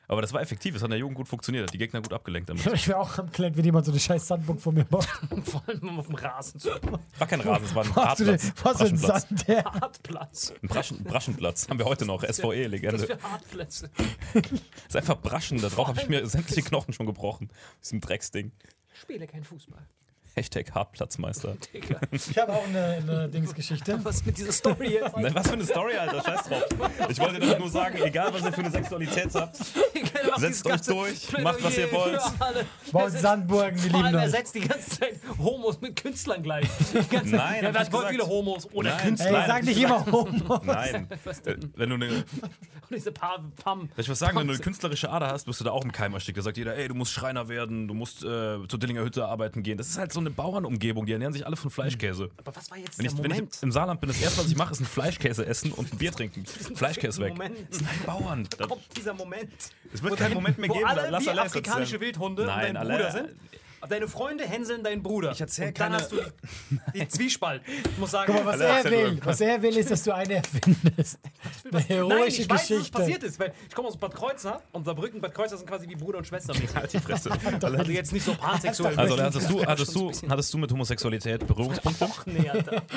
[0.07, 2.13] aber das war effektiv, es hat in der Jugend gut funktioniert, hat die Gegner gut
[2.13, 2.65] abgelenkt damit.
[2.73, 5.05] Ich wäre auch am Kleid, wenn jemand so eine scheiß Sandburg vor mir baut.
[5.43, 6.69] Vor allem auf dem Rasen zu.
[7.17, 8.53] War kein Rasen, es war ein Was, du denn- Hartplatz.
[8.63, 8.97] was für ein.
[8.97, 9.63] Sand, der.
[9.65, 10.53] Hartplatz.
[10.61, 12.99] Ein Braschen, Braschenplatz haben wir heute noch, Das SVE-Legende.
[13.05, 13.89] für Hartplätze.
[14.33, 14.43] Das
[14.87, 17.49] ist einfach Braschen, da drauf habe ich mir sämtliche Knochen schon gebrochen.
[17.83, 18.51] Diesem Drecksding.
[19.01, 19.85] Spiele kein Fußball.
[20.37, 21.57] Hashtag Hartplatzmeister.
[22.11, 23.99] Ich habe auch eine, eine Dingsgeschichte.
[24.03, 25.15] Was ist mit dieser Story jetzt?
[25.17, 26.63] Nein, Was für eine Story, Alter, scheiß drauf.
[27.09, 29.57] Ich wollte damit nur sagen, egal was ihr für eine Sexualität habt,
[30.37, 32.21] Setzt euch durch, macht, was ihr wollt.
[32.91, 34.31] Baut Sandburgen, wir lieben allem, er euch.
[34.31, 36.67] setzt die ganze Zeit Homos mit Künstlern gleich.
[36.93, 38.09] Nein, ja, haben voll gesagt.
[38.11, 38.99] viele Homos oder Nein.
[39.01, 39.27] Künstler.
[39.27, 40.61] Ey, Nein, sag nicht immer Homo.
[40.63, 41.07] nein.
[41.45, 42.25] Äh, Wenn du eine, Und
[42.91, 43.81] diese paar Pam.
[43.81, 45.91] Soll ich was sagen, wenn du eine künstlerische Ader hast, bist du da auch im
[45.91, 46.37] Keim erstickt.
[46.37, 49.63] Da sagt jeder, ey, du musst Schreiner werden, du musst äh, zur Dillinger Hütte arbeiten
[49.63, 49.77] gehen.
[49.77, 52.29] Das ist halt so eine Bauernumgebung, die ernähren sich alle von Fleischkäse.
[52.37, 53.59] Aber was war jetzt Wenn der ich, wenn ich Moment?
[53.61, 56.11] im Saarland bin, das erste, was ich mache, ist ein Fleischkäse essen und ein Bier
[56.11, 56.45] trinken.
[56.75, 57.33] Fleischkäse weg.
[57.33, 57.57] Moment.
[57.69, 58.47] Das sind Bauern.
[58.57, 59.51] Da- kommt dieser Moment.
[59.93, 60.85] Es wird wo keinen Moment mehr wo geben.
[60.85, 61.99] alle Lass wie afrikanische.
[61.99, 63.29] Wildhunde Nein, und dein alle- Bruder sind.
[63.89, 65.31] Deine Freunde hänseln deinen Bruder.
[65.31, 67.61] Ich erzähl Und dann keine- hast du die, die Zwiespalt.
[67.67, 69.19] Ich muss sagen, Guck mal, was er will.
[69.23, 71.19] Was er will, ist, dass du eine erfindest.
[71.63, 72.97] Eine Nein, heroische ich weiß, dass es Geschichte.
[72.97, 73.39] passiert ist.
[73.39, 76.27] Weil ich komme aus Bad Kreuznach und Saarbrücken, Bad Kreuznach sind quasi wie Bruder und
[76.27, 76.53] Schwester.
[76.75, 77.29] Halt die Fresse.
[77.77, 78.97] Also jetzt nicht so pansexuell.
[78.97, 82.05] Also hattest du, hattest, du, hattest du mit Homosexualität Berührungspunkte?
[82.05, 82.81] Och nee, Alter.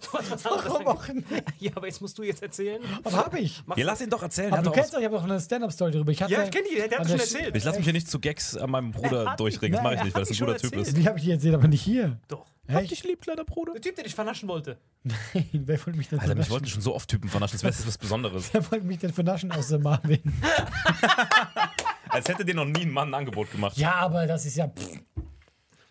[0.00, 1.26] Du hast was anderes Warum auch nicht?
[1.58, 2.80] Ja, aber jetzt musst du jetzt erzählen.
[3.04, 3.62] Aber hab ich.
[3.76, 4.52] Ja, lass ihn doch erzählen.
[4.52, 6.12] Aber du kennst doch, ich habe doch eine Stand-Up-Story darüber.
[6.12, 7.56] Ich hatte, Ja, ich kenne die, der hat schon erzählt.
[7.56, 9.72] ich lass mich hier nicht zu Gags an meinem Bruder durchringen.
[9.72, 10.96] Das Nein, mache ich nicht, weil das ein guter Typ ist.
[10.96, 12.18] Die habe ich dir erzählt, aber nicht hier.
[12.28, 12.46] Doch.
[12.66, 12.90] Echt?
[12.90, 13.72] dich lieb, kleiner Bruder.
[13.72, 14.78] Der Typ, der dich vernaschen wollte.
[15.52, 16.50] Wer wollte mich denn Alter, mich vernaschen?
[16.50, 17.54] wollten schon so oft Typen vernaschen.
[17.56, 18.48] Das wäre jetzt was Besonderes.
[18.52, 20.20] Wer wollte mich denn vernaschen außer Marvin?
[22.08, 23.76] Als hätte dir noch nie ein Mann ein Angebot gemacht.
[23.76, 24.68] Ja, aber das ist ja.
[24.68, 25.00] Pff.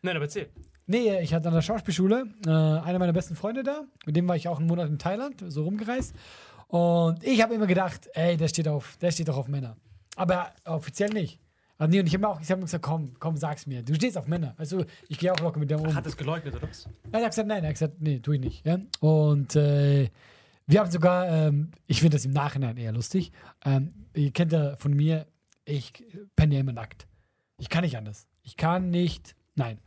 [0.02, 0.50] Nein, aber erzähl.
[0.86, 3.84] Nee, ich hatte an der Schauspielschule äh, einer meiner besten Freunde da.
[4.06, 6.16] Mit dem war ich auch einen Monat in Thailand, so rumgereist.
[6.68, 9.76] Und ich habe immer gedacht, ey, der steht auf, der steht doch auf Männer.
[10.16, 11.40] Aber offiziell nicht.
[11.80, 13.82] Also nee, und ich habe auch ich hab gesagt, komm, komm, sag's mir.
[13.82, 14.54] Du stehst auf Männer.
[14.58, 15.96] Also ich gehe auch locker mit dem um.
[15.96, 16.90] Hat es geleugnet, oder was?
[17.12, 18.66] Er hat gesagt, nein, er hat gesagt, nee, tu ich nicht.
[18.66, 18.80] Ja?
[19.00, 20.10] Und äh,
[20.68, 23.32] wir haben sogar, ähm, ich finde das im Nachhinein eher lustig.
[23.64, 25.26] Ähm, ihr kennt ja von mir,
[25.64, 25.94] ich
[26.36, 27.08] penne ja immer nackt.
[27.58, 28.28] Ich kann nicht anders.
[28.44, 29.80] Ich kann nicht, nein.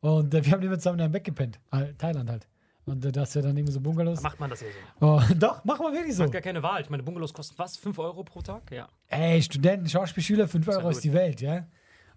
[0.00, 1.60] Und äh, wir haben immer zusammen in einem Bett gepennt.
[1.70, 2.48] Halt, Thailand halt.
[2.86, 4.20] Und das ist ja dann immer so Bungalows.
[4.22, 4.66] Macht man das ja
[5.00, 5.06] so.
[5.06, 6.24] Oh, doch, machen wir wirklich so.
[6.24, 6.82] Hat gar keine Wahl.
[6.82, 7.76] Ich meine, Bungalows kosten was?
[7.76, 8.70] 5 Euro pro Tag?
[8.70, 8.88] Ja.
[9.08, 11.66] Ey, Studenten, Schauspielschüler, 5 Euro ist die Welt, ja?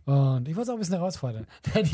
[0.05, 1.47] Und ich wollte es auch ein bisschen herausfordern.
[1.75, 1.93] Und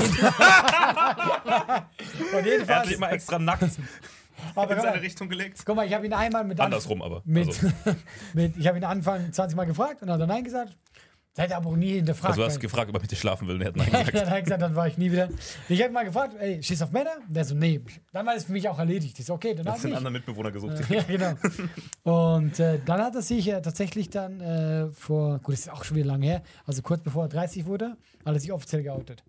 [2.32, 3.64] Er hat jedenfalls, sich immer extra nackt
[4.54, 5.62] aber in guck seine mal, Richtung gelegt.
[5.64, 7.22] guck mal, ich habe ihn einmal mit Andersrum aber.
[7.24, 7.68] Mit, Also,
[8.34, 10.76] mit, ich habe ihn Anfang 20 Mal gefragt und dann hat er Nein gesagt.
[11.36, 12.34] Seid ihr aber auch nie hinterfragt.
[12.34, 14.06] also du hast gefragt, ob er mit dir schlafen will und er hat nein dann
[14.06, 14.26] gesagt.
[14.26, 15.28] hat er gesagt, dann war ich nie wieder.
[15.68, 17.10] Ich habe mal gefragt, ey, stehst du auf Männer?
[17.26, 17.80] Und der so, nee.
[18.12, 19.18] Dann war es für mich auch erledigt.
[19.18, 19.96] Ich so, okay, dann den nicht.
[19.96, 20.74] anderen Mitbewohner gesucht.
[20.88, 21.34] Ja, genau.
[22.04, 25.82] Und äh, dann hat er sich äh, tatsächlich dann äh, vor, gut, das ist auch
[25.82, 29.24] schon wieder lange her, also kurz bevor er 30 wurde, hat er sich offiziell geoutet.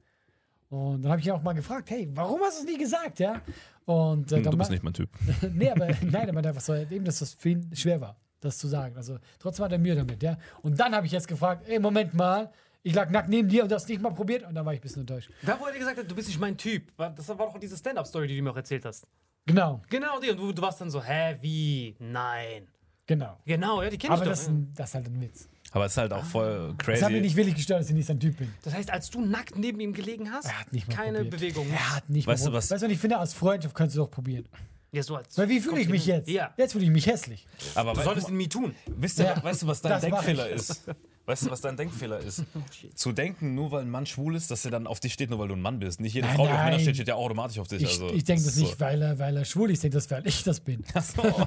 [0.69, 3.19] Und dann habe ich ihn auch mal gefragt, hey, warum hast du es nie gesagt,
[3.19, 3.41] ja?
[3.85, 5.09] Und äh, Hm, dann Du bist nicht mein Typ.
[5.53, 8.15] nee, aber nein, er meinte einfach so, eben, dass das für ihn schwer war,
[8.45, 8.95] das zu sagen.
[8.97, 10.37] Also trotzdem hat er Mühe damit, ja.
[10.61, 12.51] Und dann habe ich jetzt gefragt, ey, Moment mal,
[12.83, 14.79] ich lag nackt neben dir und du hast nicht mal probiert und dann war ich
[14.79, 15.29] ein bisschen enttäuscht.
[15.43, 16.91] Da, wo er dir gesagt hat, du bist nicht mein Typ.
[16.97, 19.05] Das war doch diese Stand-Up-Story, die du mir auch erzählt hast.
[19.47, 20.29] Genau, Genau, die.
[20.31, 21.95] Und du, du warst dann so, hä, wie?
[21.99, 22.67] Nein.
[23.07, 23.37] genau.
[23.45, 24.31] Genau, ja, die kenn ich Aber doch.
[24.31, 25.47] das, ist ein- das ist halt ein Witz.
[25.71, 26.99] Aber es ist halt auch voll crazy.
[26.99, 28.53] Das hat mich nicht willig gestört, dass ich nicht sein Typ bin.
[28.63, 31.31] Das heißt, als du nackt neben ihm gelegen hast, Er hat nicht mal keine probiert.
[31.35, 31.67] Bewegung.
[31.69, 33.95] Er hat nicht Weißt mal du was- Weißt du, was ich finde, als Freundschaft kannst
[33.95, 34.47] du doch probieren.
[34.95, 36.29] Ja, so als Weil wie fühle ich mich jetzt?
[36.29, 36.53] Ja.
[36.57, 37.45] Jetzt fühle ich mich hässlich.
[37.75, 38.73] aber Du solltest ihn nie tun.
[38.87, 40.55] wisst ihr, Ja, weißt du, was dein das mach Denkfehler ich.
[40.55, 40.83] ist?
[41.27, 42.43] Weißt du, was dein Denkfehler ist?
[42.95, 45.39] Zu denken, nur weil ein Mann schwul ist, dass er dann auf dich steht, nur
[45.39, 45.99] weil du ein Mann bist.
[45.99, 46.79] Nicht jede Nein, Frau, die auf Männer nein.
[46.79, 47.81] steht, steht ja automatisch auf dich.
[47.81, 49.77] Ich, also, ich denke das ist nicht, weil er, weil er schwul ist.
[49.79, 50.83] Ich denke das, weil ich das bin.
[50.93, 51.23] So.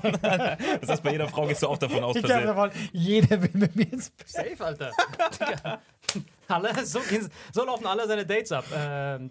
[0.80, 2.54] Das heißt, bei jeder Frau gehst du auch davon aus, Ich dass glaube er.
[2.54, 4.28] davon, jeder will mit mir ins Bett.
[4.28, 4.90] Safe, Alter.
[5.32, 5.80] Digga.
[6.48, 8.64] alle, so, gehen- so laufen alle seine Dates ab.
[8.74, 9.30] Ähm,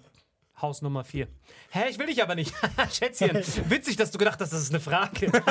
[0.62, 1.28] Haus Nummer 4.
[1.70, 2.54] Hä, ich will dich aber nicht.
[2.92, 3.36] Schätzchen,
[3.70, 5.32] witzig, dass du gedacht hast, das ist eine Frage.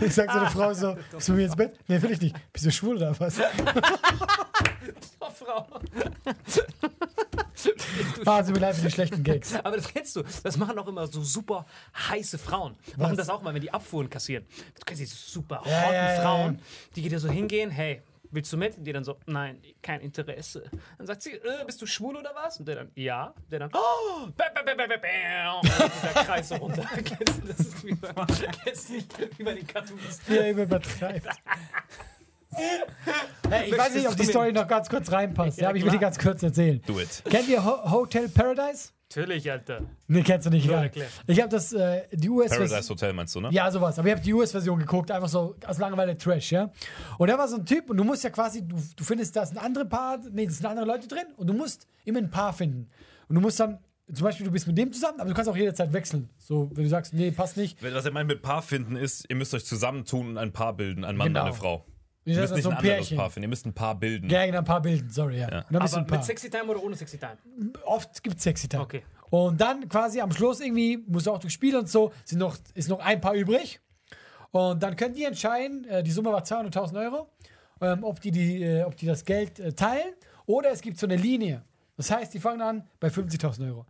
[0.00, 1.78] Ich sag so eine Frau so, bist du mit mir ins Bett?
[1.86, 2.52] Nee, will ich nicht.
[2.52, 3.38] Bist du schwul oder was?
[5.20, 5.66] Oh, Frau.
[8.24, 9.54] Ah, sie für die schlechten Gags.
[9.54, 10.22] Aber das kennst du.
[10.42, 11.66] Das machen auch immer so super
[12.08, 12.76] heiße Frauen.
[12.96, 13.18] Machen Was?
[13.18, 14.46] das auch mal, wenn die Abfuhren kassieren.
[14.78, 16.60] Du kennst diese super hotten ja, ja, Frauen, ja.
[16.96, 18.76] die dir so hingehen, hey, willst du mit?
[18.78, 20.70] Und die dann so, nein, kein Interesse.
[20.98, 22.58] Dann sagt sie, äh, bist du schwul oder was?
[22.58, 23.34] Und der dann, ja.
[23.50, 25.54] Der dann, oh, bäm, bäm, bäm, bäm, bäm, bäm.
[25.62, 26.82] Und dann der Kreis so runter.
[27.46, 27.60] das?
[27.60, 28.12] Ist wie bei,
[28.64, 30.20] kennst nicht, wie bei den Cartoons.
[30.28, 31.28] Er immer übertreibt.
[33.48, 35.60] Hey, ich weiß nicht, ob die Story noch ganz kurz reinpasst.
[35.60, 36.82] Ja, aber ich will die ganz kurz erzählen.
[36.84, 37.22] Do it.
[37.30, 38.90] Kennt ihr Ho Hotel Paradise?
[39.12, 39.82] Natürlich, Alter.
[40.06, 40.68] Nee, kennst du nicht.
[40.68, 41.08] Erklär.
[41.26, 43.48] Ich habe das, äh, die US Paradise Hotel meinst du, ne?
[43.50, 43.98] Ja, sowas.
[43.98, 46.70] Aber ich habe die US-Version geguckt, einfach so aus Langeweile Trash, ja.
[47.18, 49.44] Und da war so ein Typ und du musst ja quasi, du, du findest, da
[49.44, 52.52] sind andere Paar, nee, da sind andere Leute drin und du musst immer ein Paar
[52.52, 52.86] finden.
[53.28, 53.78] Und du musst dann,
[54.14, 56.30] zum Beispiel, du bist mit dem zusammen, aber du kannst auch jederzeit wechseln.
[56.38, 57.82] So, wenn du sagst, nee, passt nicht.
[57.82, 61.04] Was er meint mit Paar finden ist, ihr müsst euch zusammentun und ein Paar bilden,
[61.04, 61.40] ein Mann Genau.
[61.40, 61.84] und eine Frau.
[62.24, 63.14] Ihr müsst nicht so ein ein anderes.
[63.16, 64.28] Paar finden, ihr müsst ein Paar bilden.
[64.28, 65.46] Ja, genau, ein paar Bilden, sorry, ja.
[65.46, 66.18] Und dann bist du Aber ein Paar.
[66.18, 67.36] mit Sexy Time oder ohne Sexy Time?
[67.84, 68.82] Oft gibt es Sexy Time.
[68.82, 69.02] Okay.
[69.30, 72.58] Und dann quasi am Schluss irgendwie, musst du auch durch Spiel und so, sind noch,
[72.74, 73.80] ist noch ein Paar übrig.
[74.50, 77.28] Und dann können die entscheiden, äh, die Summe war 200.000 Euro,
[77.80, 80.12] ähm, ob, die die, äh, ob die das Geld äh, teilen
[80.46, 81.62] oder es gibt so eine Linie.
[81.96, 83.80] Das heißt, die fangen an bei 50.000 Euro.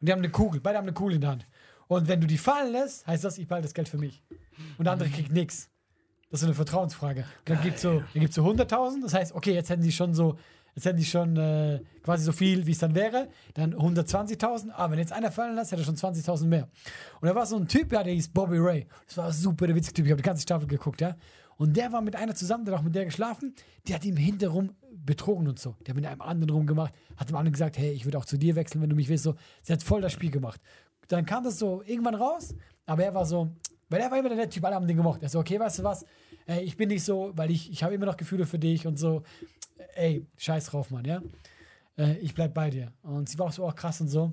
[0.00, 1.46] Und die haben eine Kugel, beide haben eine Kugel in der Hand.
[1.88, 4.22] Und wenn du die fallen lässt, heißt das, ich behalte das Geld für mich.
[4.76, 5.69] Und der andere kriegt nichts.
[6.30, 7.24] Das ist so eine Vertrauensfrage.
[7.44, 10.36] Dann gibt es so, gibt's so 100.000, das heißt, okay, jetzt hätten die schon so,
[10.76, 13.28] jetzt hätten die schon äh, quasi so viel, wie es dann wäre.
[13.54, 16.68] Dann 120.000, aber wenn jetzt einer fallen lässt, hätte er schon 20.000 mehr.
[17.20, 18.86] Und da war so ein Typ, ja, der hieß Bobby Ray.
[19.08, 21.16] Das war super der witzige Typ, ich habe die ganze Staffel geguckt, ja.
[21.56, 23.54] Und der war mit einer zusammen, der hat auch mit der geschlafen,
[23.86, 25.74] die hat ihm hinterrum betrogen und so.
[25.80, 28.38] Der hat mit einem anderen rumgemacht, hat dem anderen gesagt, hey, ich würde auch zu
[28.38, 29.24] dir wechseln, wenn du mich willst.
[29.24, 30.60] So, sie hat voll das Spiel gemacht.
[31.08, 32.54] Dann kam das so irgendwann raus,
[32.86, 33.50] aber er war so,
[33.90, 35.22] weil er war immer der Typ, alle haben den gemocht.
[35.22, 36.06] Er so, okay, weißt du was,
[36.50, 38.98] ey, ich bin nicht so, weil ich, ich habe immer noch Gefühle für dich und
[38.98, 39.22] so.
[39.94, 41.22] Ey, scheiß drauf, Mann, ja.
[41.96, 42.92] Äh, ich bleib bei dir.
[43.02, 44.32] Und sie war auch so, oh, krass und so.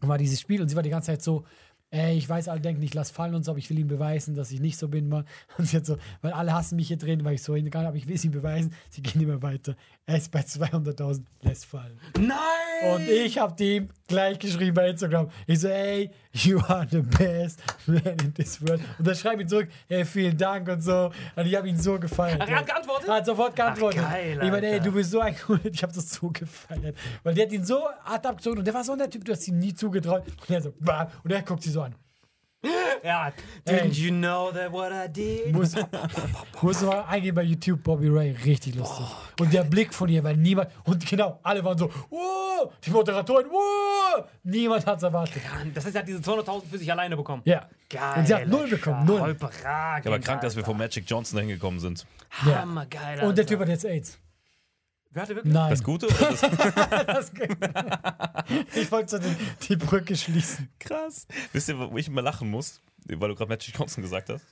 [0.00, 1.44] Und war dieses Spiel und sie war die ganze Zeit so,
[1.90, 4.34] ey, ich weiß, alle denken, ich lass fallen und so, aber ich will ihm beweisen,
[4.34, 5.24] dass ich nicht so bin, Mann.
[5.58, 8.06] Und hat so, weil alle hassen mich hier drin, weil ich so hingegangen habe, ich
[8.06, 8.74] will es ihm beweisen.
[8.90, 9.74] Sie gehen immer weiter.
[10.06, 11.98] Er ist bei 200.000, lässt fallen.
[12.18, 12.94] Nein!
[12.94, 15.28] Und ich habe dem gleich geschrieben bei Instagram.
[15.46, 18.80] Ich so, ey, you are the best man in this world.
[18.98, 21.10] Und dann schreibe ich zurück, ey, vielen Dank und so.
[21.36, 22.40] Und ich habe ihn so gefeiert.
[22.40, 23.08] Ach, er hat geantwortet?
[23.08, 24.02] Er hat sofort geantwortet.
[24.04, 26.96] Ach, geil, ich meine, ey, du bist so ein cooler, ich habe das so gefeiert.
[27.22, 29.46] Weil der hat ihn so hart abgezogen und der war so ein Typ, du hast
[29.48, 30.22] ihm nie zugetraut.
[30.26, 31.77] Und er so, bam, und er guckt sie so.
[33.04, 33.32] Ja,
[33.66, 35.52] didn't you know that what I did?
[35.52, 35.74] Muss,
[36.60, 39.06] muss mal eingehen bei YouTube, Bobby Ray, richtig lustig.
[39.40, 43.46] Und der Blick von ihr, weil niemand, und genau, alle waren so, wow, die Moderatoren,
[43.50, 45.42] wow, niemand hat's erwartet.
[45.74, 47.42] Das heißt, er hat diese 200.000 für sich alleine bekommen.
[47.44, 47.68] Ja.
[47.90, 48.18] Geil.
[48.18, 49.30] Und sie hat null bekommen, null.
[49.30, 50.06] Überragend.
[50.06, 52.06] Aber krank, dass wir von Magic Johnson hingekommen sind.
[52.46, 52.60] Ja.
[52.60, 53.20] Hammergeil.
[53.24, 54.18] Und der Typ hat jetzt AIDS.
[55.18, 55.52] Wer hatte wirklich?
[55.52, 55.70] Nein.
[55.70, 56.40] Das Gute oder das
[57.06, 57.32] Das-
[58.76, 59.34] ich wollte so die,
[59.68, 60.68] die Brücke schließen.
[60.78, 61.26] krass?
[61.52, 62.80] Wisst ihr, wo ich immer lachen muss?
[63.04, 64.44] Weil du gerade Magic Johnson gesagt hast.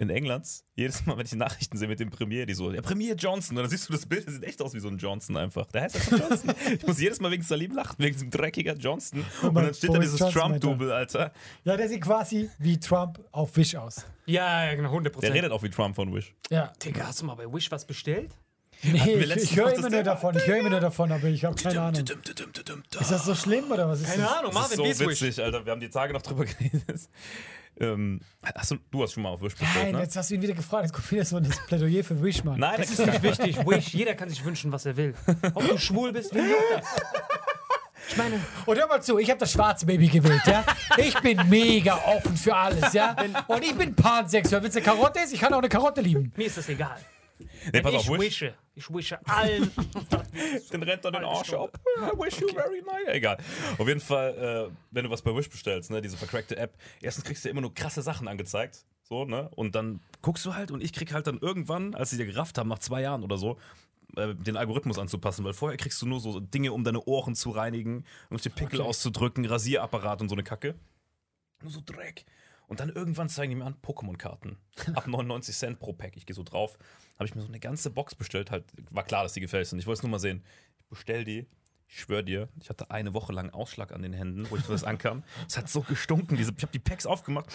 [0.00, 3.16] In England, jedes Mal, wenn ich Nachrichten sehe mit dem Premier, die so, ja, Premier
[3.16, 5.36] Johnson, und dann siehst du das Bild, der sieht echt aus wie so ein Johnson
[5.36, 5.66] einfach.
[5.72, 6.54] Der heißt einfach Johnson.
[6.78, 9.24] ich muss jedes Mal wegen Salim lachen, wegen diesem dreckiger Johnson.
[9.42, 11.32] Und mein dann steht da dieses Trump-Double, Alter.
[11.64, 14.06] Ja, der sieht quasi wie Trump auf Wish aus.
[14.26, 15.18] Ja, ja, genau, 100%.
[15.22, 16.32] Der redet auch wie Trump von Wish.
[16.50, 16.72] Ja.
[16.84, 18.36] Digga, hast du mal bei Wish was bestellt?
[18.82, 21.44] Nee, ich, ich höre das immer nur davon, ich höre immer nur davon, aber ich
[21.44, 22.04] habe keine Ahnung.
[23.00, 24.32] Ist das so schlimm oder was ist Keine das?
[24.32, 25.22] Ahnung, Das ist Marvin, so wie ist Wish?
[25.22, 25.64] witzig, Alter.
[25.64, 26.84] Wir haben die Tage noch drüber geredet.
[27.80, 28.20] Ähm,
[28.54, 30.02] hast du, du hast schon mal auf Wish bestellt, Nein, ne?
[30.02, 30.84] jetzt hast du ihn wieder gefragt.
[30.84, 32.58] Jetzt kommt wieder so ein Plädoyer für Wish, Mann.
[32.60, 33.56] Nein, Das ist nicht wichtig.
[33.66, 35.14] Wish, jeder kann sich wünschen, was er will.
[35.54, 36.86] Ob du schwul bist, wen juckt das?
[38.10, 40.64] Ich meine, Und hör mal zu, ich habe das schwarze Baby gewählt, ja?
[40.96, 43.14] Ich bin mega offen für alles, ja?
[43.48, 44.62] Und ich bin pansexuell.
[44.62, 46.32] Wenn es eine Karotte ist, ich kann auch eine Karotte lieben.
[46.36, 46.96] mir ist das egal.
[47.72, 48.20] Nee, pass ich auf, Wish.
[48.20, 48.54] wische.
[48.74, 49.70] Ich wische allen.
[50.72, 51.78] Den rennt er den Arsch ab.
[51.98, 53.08] I wish you very nice.
[53.14, 53.38] Egal.
[53.76, 57.24] Auf jeden Fall, äh, wenn du was bei Wish bestellst, ne, diese vercrackte App, erstens
[57.24, 58.84] kriegst du immer nur krasse Sachen angezeigt.
[59.02, 59.48] So, ne?
[59.56, 62.58] Und dann guckst du halt und ich krieg halt dann irgendwann, als sie dir gerafft
[62.58, 63.58] haben, nach zwei Jahren oder so,
[64.16, 67.50] äh, den Algorithmus anzupassen, weil vorher kriegst du nur so Dinge, um deine Ohren zu
[67.50, 68.88] reinigen, irgendwelche Pickel Okay.
[68.88, 70.74] auszudrücken, Rasierapparat und so eine Kacke.
[71.62, 72.24] Nur so Dreck.
[72.68, 74.58] Und dann irgendwann zeigen die mir an Pokémon-Karten.
[74.94, 76.16] Ab 99 Cent pro Pack.
[76.16, 76.78] Ich gehe so drauf.
[77.18, 78.50] Habe ich mir so eine ganze Box bestellt.
[78.50, 79.78] Halt, war klar, dass die gefälscht sind.
[79.80, 80.44] Ich wollte es nur mal sehen.
[80.78, 81.46] Ich bestell die.
[81.90, 84.84] Ich schwöre dir, ich hatte eine Woche lang Ausschlag an den Händen, wo ich das
[84.84, 85.22] ankam.
[85.48, 86.36] Es hat so gestunken.
[86.36, 87.46] Diese, ich habe die Packs aufgemacht.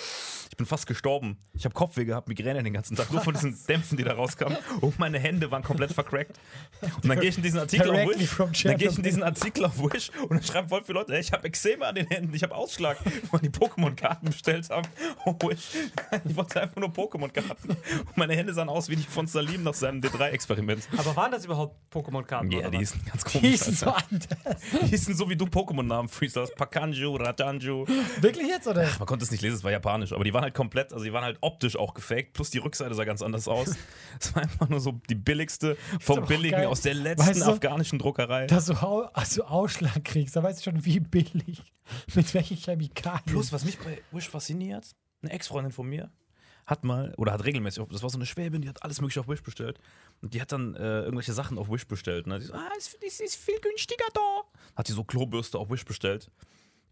[0.49, 1.37] Ich bin fast gestorben.
[1.53, 3.11] Ich habe Kopfweh gehabt, Migräne den ganzen Tag.
[3.11, 4.57] Nur von diesen Dämpfen, die da rauskamen.
[4.81, 6.39] Und meine Hände waren komplett vercrackt.
[6.81, 8.63] Und dann gehe ich in diesen Artikel auf Wish.
[8.63, 11.19] Dann gehe ich in diesen Artikel auf Wish und dann schreiben voll viele Leute, ey,
[11.21, 12.97] ich habe Eczema an den Händen, ich habe Ausschlag,
[13.31, 14.87] weil die Pokémon-Karten bestellt haben.
[15.25, 15.69] Oh, Wish.
[16.25, 17.69] Ich wollte einfach nur Pokémon-Karten.
[17.69, 20.87] Und meine Hände sahen aus wie die von Salim nach seinem D3-Experiment.
[20.97, 22.49] Aber waren das überhaupt Pokémon-Karten?
[22.51, 23.51] Ja, oder die hießen ganz Die komisch.
[23.51, 23.93] hießen so
[24.81, 26.55] Die hießen so wie du Pokémon-Namen freestylst.
[26.55, 27.85] Pakanju, Ratanju.
[28.21, 28.87] Wirklich jetzt, oder?
[28.99, 31.13] Man konnte es nicht lesen, es war japanisch, aber die waren halt komplett, also die
[31.13, 33.75] waren halt optisch auch gefaked, plus die Rückseite sah ganz anders aus.
[34.19, 36.67] Es war einfach nur so die billigste vom billigen geil.
[36.67, 38.47] aus der letzten Weißt du, afghanischen Druckerei.
[38.47, 41.61] Dass du, Au- also Ausschlag kriegst, da weißt du schon, wie billig.
[42.15, 43.23] Mit welchen Chemikalien.
[43.25, 44.85] Plus, was mich bei Wish fasziniert,
[45.21, 46.09] eine Ex-Freundin von mir
[46.65, 49.27] hat mal, oder hat regelmäßig, das war so eine Schwäbin, die hat alles mögliche auf
[49.27, 49.79] Wish bestellt.
[50.21, 52.27] Und die hat dann äh, irgendwelche Sachen auf Wish bestellt.
[52.27, 52.39] Ne?
[52.39, 54.41] Die so, ah, es ist, ist viel günstiger da.
[54.75, 56.29] Hat die so Klobürste auf Wish bestellt.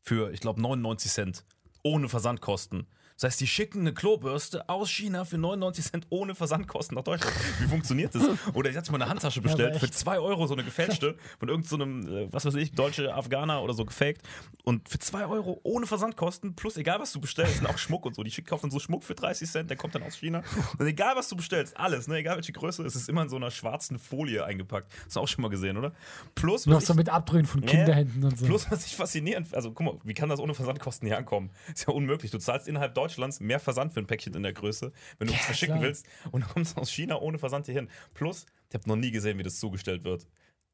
[0.02, 1.46] Für, ich glaube, 99 Cent.
[1.84, 2.86] Ohne Versandkosten.
[3.22, 7.36] Das heißt, die schicken eine Klobürste aus China für 99 Cent ohne Versandkosten nach Deutschland.
[7.60, 8.24] Wie funktioniert das?
[8.56, 9.94] Oder die hat sich mal eine Handtasche bestellt aber für echt.
[9.94, 11.76] 2 Euro, so eine gefälschte, von irgendeinem, so
[12.10, 14.24] einem, äh, was weiß ich, deutsche Afghaner oder so gefaked.
[14.64, 18.16] Und für 2 Euro ohne Versandkosten, plus egal was du bestellst, und auch Schmuck und
[18.16, 18.24] so.
[18.24, 20.42] Die kauft dann so Schmuck für 30 Cent, der kommt dann aus China.
[20.80, 23.36] Und egal was du bestellst, alles, ne, egal welche Größe, es ist immer in so
[23.36, 24.92] einer schwarzen Folie eingepackt.
[25.06, 25.92] Hast du auch schon mal gesehen, oder?
[26.34, 28.48] Plus, Noch so ich- mit Abdrücken von Ja, Kinderhänden und so.
[28.48, 31.52] Plus, was ich faszinierend, also guck mal, wie kann das ohne Versandkosten hier ankommen?
[31.72, 32.32] Ist ja unmöglich.
[32.32, 35.40] Du zahlst innerhalb Deutschlands mehr Versand für ein Päckchen in der Größe, wenn du es
[35.42, 35.88] verschicken klar.
[35.88, 36.06] willst.
[36.32, 37.90] Und kommt es aus China ohne Versand hier hin.
[38.14, 40.28] Plus, ich habe noch nie gesehen, wie das zugestellt wird.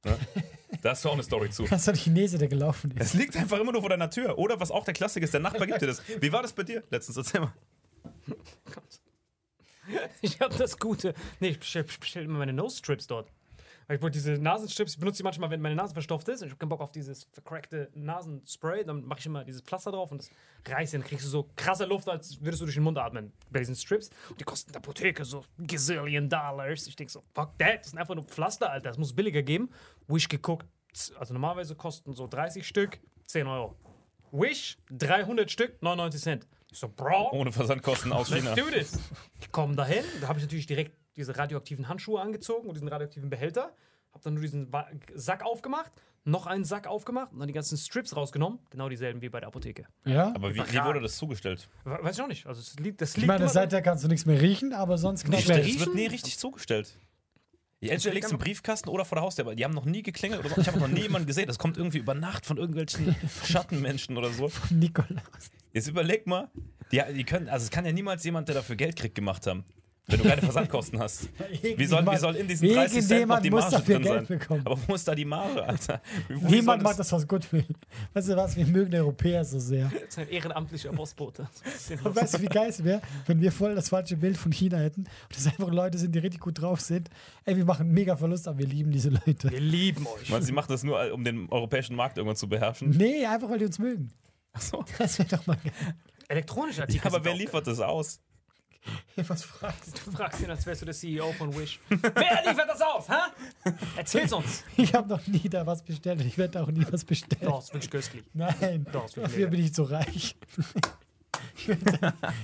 [0.05, 0.17] Ne?
[0.81, 1.63] Da hast du auch eine Story zu.
[1.63, 3.01] Das ist doch der Chinese, der gelaufen ist.
[3.01, 4.37] Es liegt einfach immer nur vor deiner Tür.
[4.37, 6.01] Oder was auch der Klassiker ist, der Nachbar gibt dir das.
[6.19, 7.17] Wie war das bei dir letztens?
[7.17, 7.53] Erzähl mal.
[10.21, 11.13] Ich habe das Gute.
[11.39, 13.31] Nee, ich bestelle bestell immer meine Nose-Strips dort.
[13.87, 16.47] Weil ich wollte diese Nasenstrips, ich benutze die manchmal, wenn meine Nase verstopft ist und
[16.47, 20.11] ich habe keinen Bock auf dieses vercrackte Nasenspray, dann mache ich immer dieses Pflaster drauf
[20.11, 20.29] und das
[20.67, 23.59] reißt, dann kriegst du so krasse Luft, als würdest du durch den Mund atmen bei
[23.59, 24.09] diesen Strips.
[24.29, 26.87] Und die kosten in der Apotheke so Gazillion Dollars.
[26.87, 29.69] Ich denke so, fuck that, das sind einfach nur Pflaster, Alter, das muss billiger geben.
[30.07, 30.67] Wish geguckt,
[31.17, 33.77] also normalerweise kosten so 30 Stück 10 Euro.
[34.31, 36.47] Wish 300 Stück 99 Cent.
[36.69, 38.53] Ich so, Bro, Ohne Versandkosten aus China.
[38.53, 38.99] Let's do this.
[39.39, 43.29] Ich komme dahin, da habe ich natürlich direkt diese radioaktiven Handschuhe angezogen und diesen radioaktiven
[43.29, 43.73] Behälter.
[44.13, 44.71] Habe dann nur diesen
[45.15, 45.91] Sack aufgemacht,
[46.23, 48.59] noch einen Sack aufgemacht und dann die ganzen Strips rausgenommen.
[48.69, 49.85] Genau dieselben wie bei der Apotheke.
[50.05, 50.33] Ja?
[50.35, 51.67] Aber wie, wie wurde das zugestellt?
[51.83, 52.45] We- Weiß ich auch nicht.
[52.47, 54.97] Also es liegt, das Ich liegt meine, immer- seither kannst du nichts mehr riechen, aber
[54.97, 55.79] sonst knallt es riechen?
[55.81, 56.97] wird nie richtig zugestellt.
[57.79, 60.01] Ja, entweder legst du einen Briefkasten oder vor der Haustür, aber die haben noch nie
[60.01, 60.59] geklingelt oder so.
[60.61, 61.45] Ich habe noch nie jemanden gesehen.
[61.45, 64.49] Das kommt irgendwie über Nacht von irgendwelchen Schattenmenschen oder so.
[64.71, 65.51] Nikolaus.
[65.73, 66.49] Jetzt überleg mal,
[66.91, 69.63] die, die können, also es kann ja niemals jemand, der dafür Geld kriegt, gemacht haben.
[70.09, 71.27] Wenn du keine Versandkosten hast.
[71.75, 74.39] Wie soll, wie soll in diesen 30 Cent noch die Marge drin Geld sein?
[74.39, 74.61] bekommen.
[74.65, 76.01] Aber wo ist da die Marge, Alter?
[76.29, 77.65] Niemand macht das aus Goodwill.
[78.13, 79.89] Weißt du was, wir mögen Europäer so sehr.
[79.91, 81.49] Das ist ein ehrenamtlicher Postbote.
[82.05, 84.77] Und weißt du, wie geil es wäre, wenn wir voll das falsche Bild von China
[84.77, 87.09] hätten und das einfach Leute sind, die richtig gut drauf sind.
[87.43, 89.51] Ey, wir machen mega Verlust, aber wir lieben diese Leute.
[89.51, 90.29] Wir lieben euch.
[90.29, 92.91] Du, sie machen das nur, um den europäischen Markt irgendwann zu beherrschen?
[92.91, 94.09] Nee, einfach weil die uns mögen.
[94.53, 94.85] Achso.
[94.97, 95.73] Das wäre doch mal geil.
[96.29, 97.07] Elektronische Ja, Artikel.
[97.07, 98.21] aber sind wer liefert das aus?
[99.27, 101.79] Was fragst Du fragst ihn, als wärst du der CEO von Wish.
[101.89, 103.71] wer liefert das aus, hä?
[103.95, 104.63] Erzähl's uns.
[104.75, 104.81] du?
[104.83, 107.49] Ich habe noch nie da was bestellt und ich werde auch nie was bestellen.
[107.51, 108.23] Doch, wirklich köstlich.
[108.33, 110.35] Nein, Doch, dafür bin ich zu reich.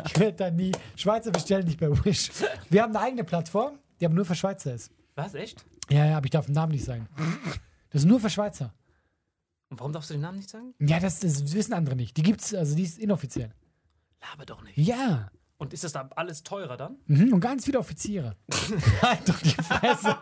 [0.05, 0.71] Ich werde da nie.
[0.95, 2.29] Schweizer bestellen nicht bei Wish.
[2.69, 4.91] Wir haben eine eigene Plattform, die aber nur für Schweizer ist.
[5.15, 5.63] Was, echt?
[5.89, 7.07] Ja, ja, aber ich darf den Namen nicht sagen.
[7.89, 8.73] Das ist nur für Schweizer.
[9.69, 10.73] Und warum darfst du den Namen nicht sagen?
[10.79, 12.15] Ja, das, das wissen andere nicht.
[12.17, 13.53] Die gibt's, also die ist inoffiziell.
[14.21, 14.77] Laber doch nicht.
[14.77, 15.31] Ja.
[15.57, 16.97] Und ist das da alles teurer dann?
[17.07, 18.35] Mhm, und ganz viele Offiziere.
[19.01, 20.17] halt doch die Fresse.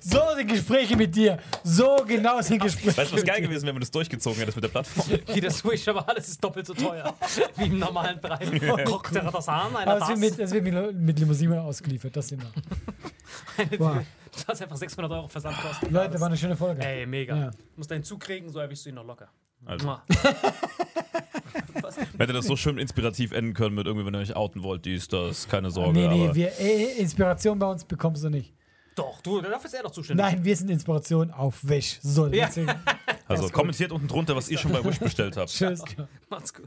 [0.00, 1.38] so sind Gespräche mit dir.
[1.62, 2.96] So genau sind Gespräche.
[2.96, 5.18] Weißt du, was geil gewesen wäre, wenn du das durchgezogen hättest mit der Plattform?
[5.32, 7.14] Wie der Switch, aber alles ist doppelt so teuer.
[7.56, 8.50] Wie im normalen Preis.
[8.84, 10.08] Guckt er das an, einer Aber es das.
[10.08, 12.16] wird mit, es wird mit, mit Limousine ausgeliefert.
[12.16, 13.78] Das sind wir.
[13.78, 14.04] Boah.
[14.32, 15.92] Du hast einfach 600 Euro Versandkosten.
[15.92, 16.84] Leute, war eine schöne Folge.
[16.84, 17.36] Ey, mega.
[17.36, 17.50] Ja.
[17.50, 19.28] Du musst deinen Zug kriegen, so erwischst du ihn noch locker.
[19.64, 19.96] Also,
[21.74, 21.90] Mua.
[22.18, 25.08] hätte das so schön inspirativ enden können mit irgendwie, wenn ihr euch outen wollt, dies,
[25.08, 25.92] das, keine Sorge.
[25.98, 28.52] Nee, nee, aber wir, äh, Inspiration bei uns bekommst du nicht.
[28.94, 30.24] Doch, du, dafür ist er doch zuständig.
[30.24, 31.98] Nein, wir sind Inspiration auf Wish.
[32.00, 32.48] So, Ja.
[33.26, 35.50] also kommentiert unten drunter, was ihr schon bei Wish bestellt habt.
[35.50, 35.82] Tschüss.
[36.30, 36.66] Macht's gut.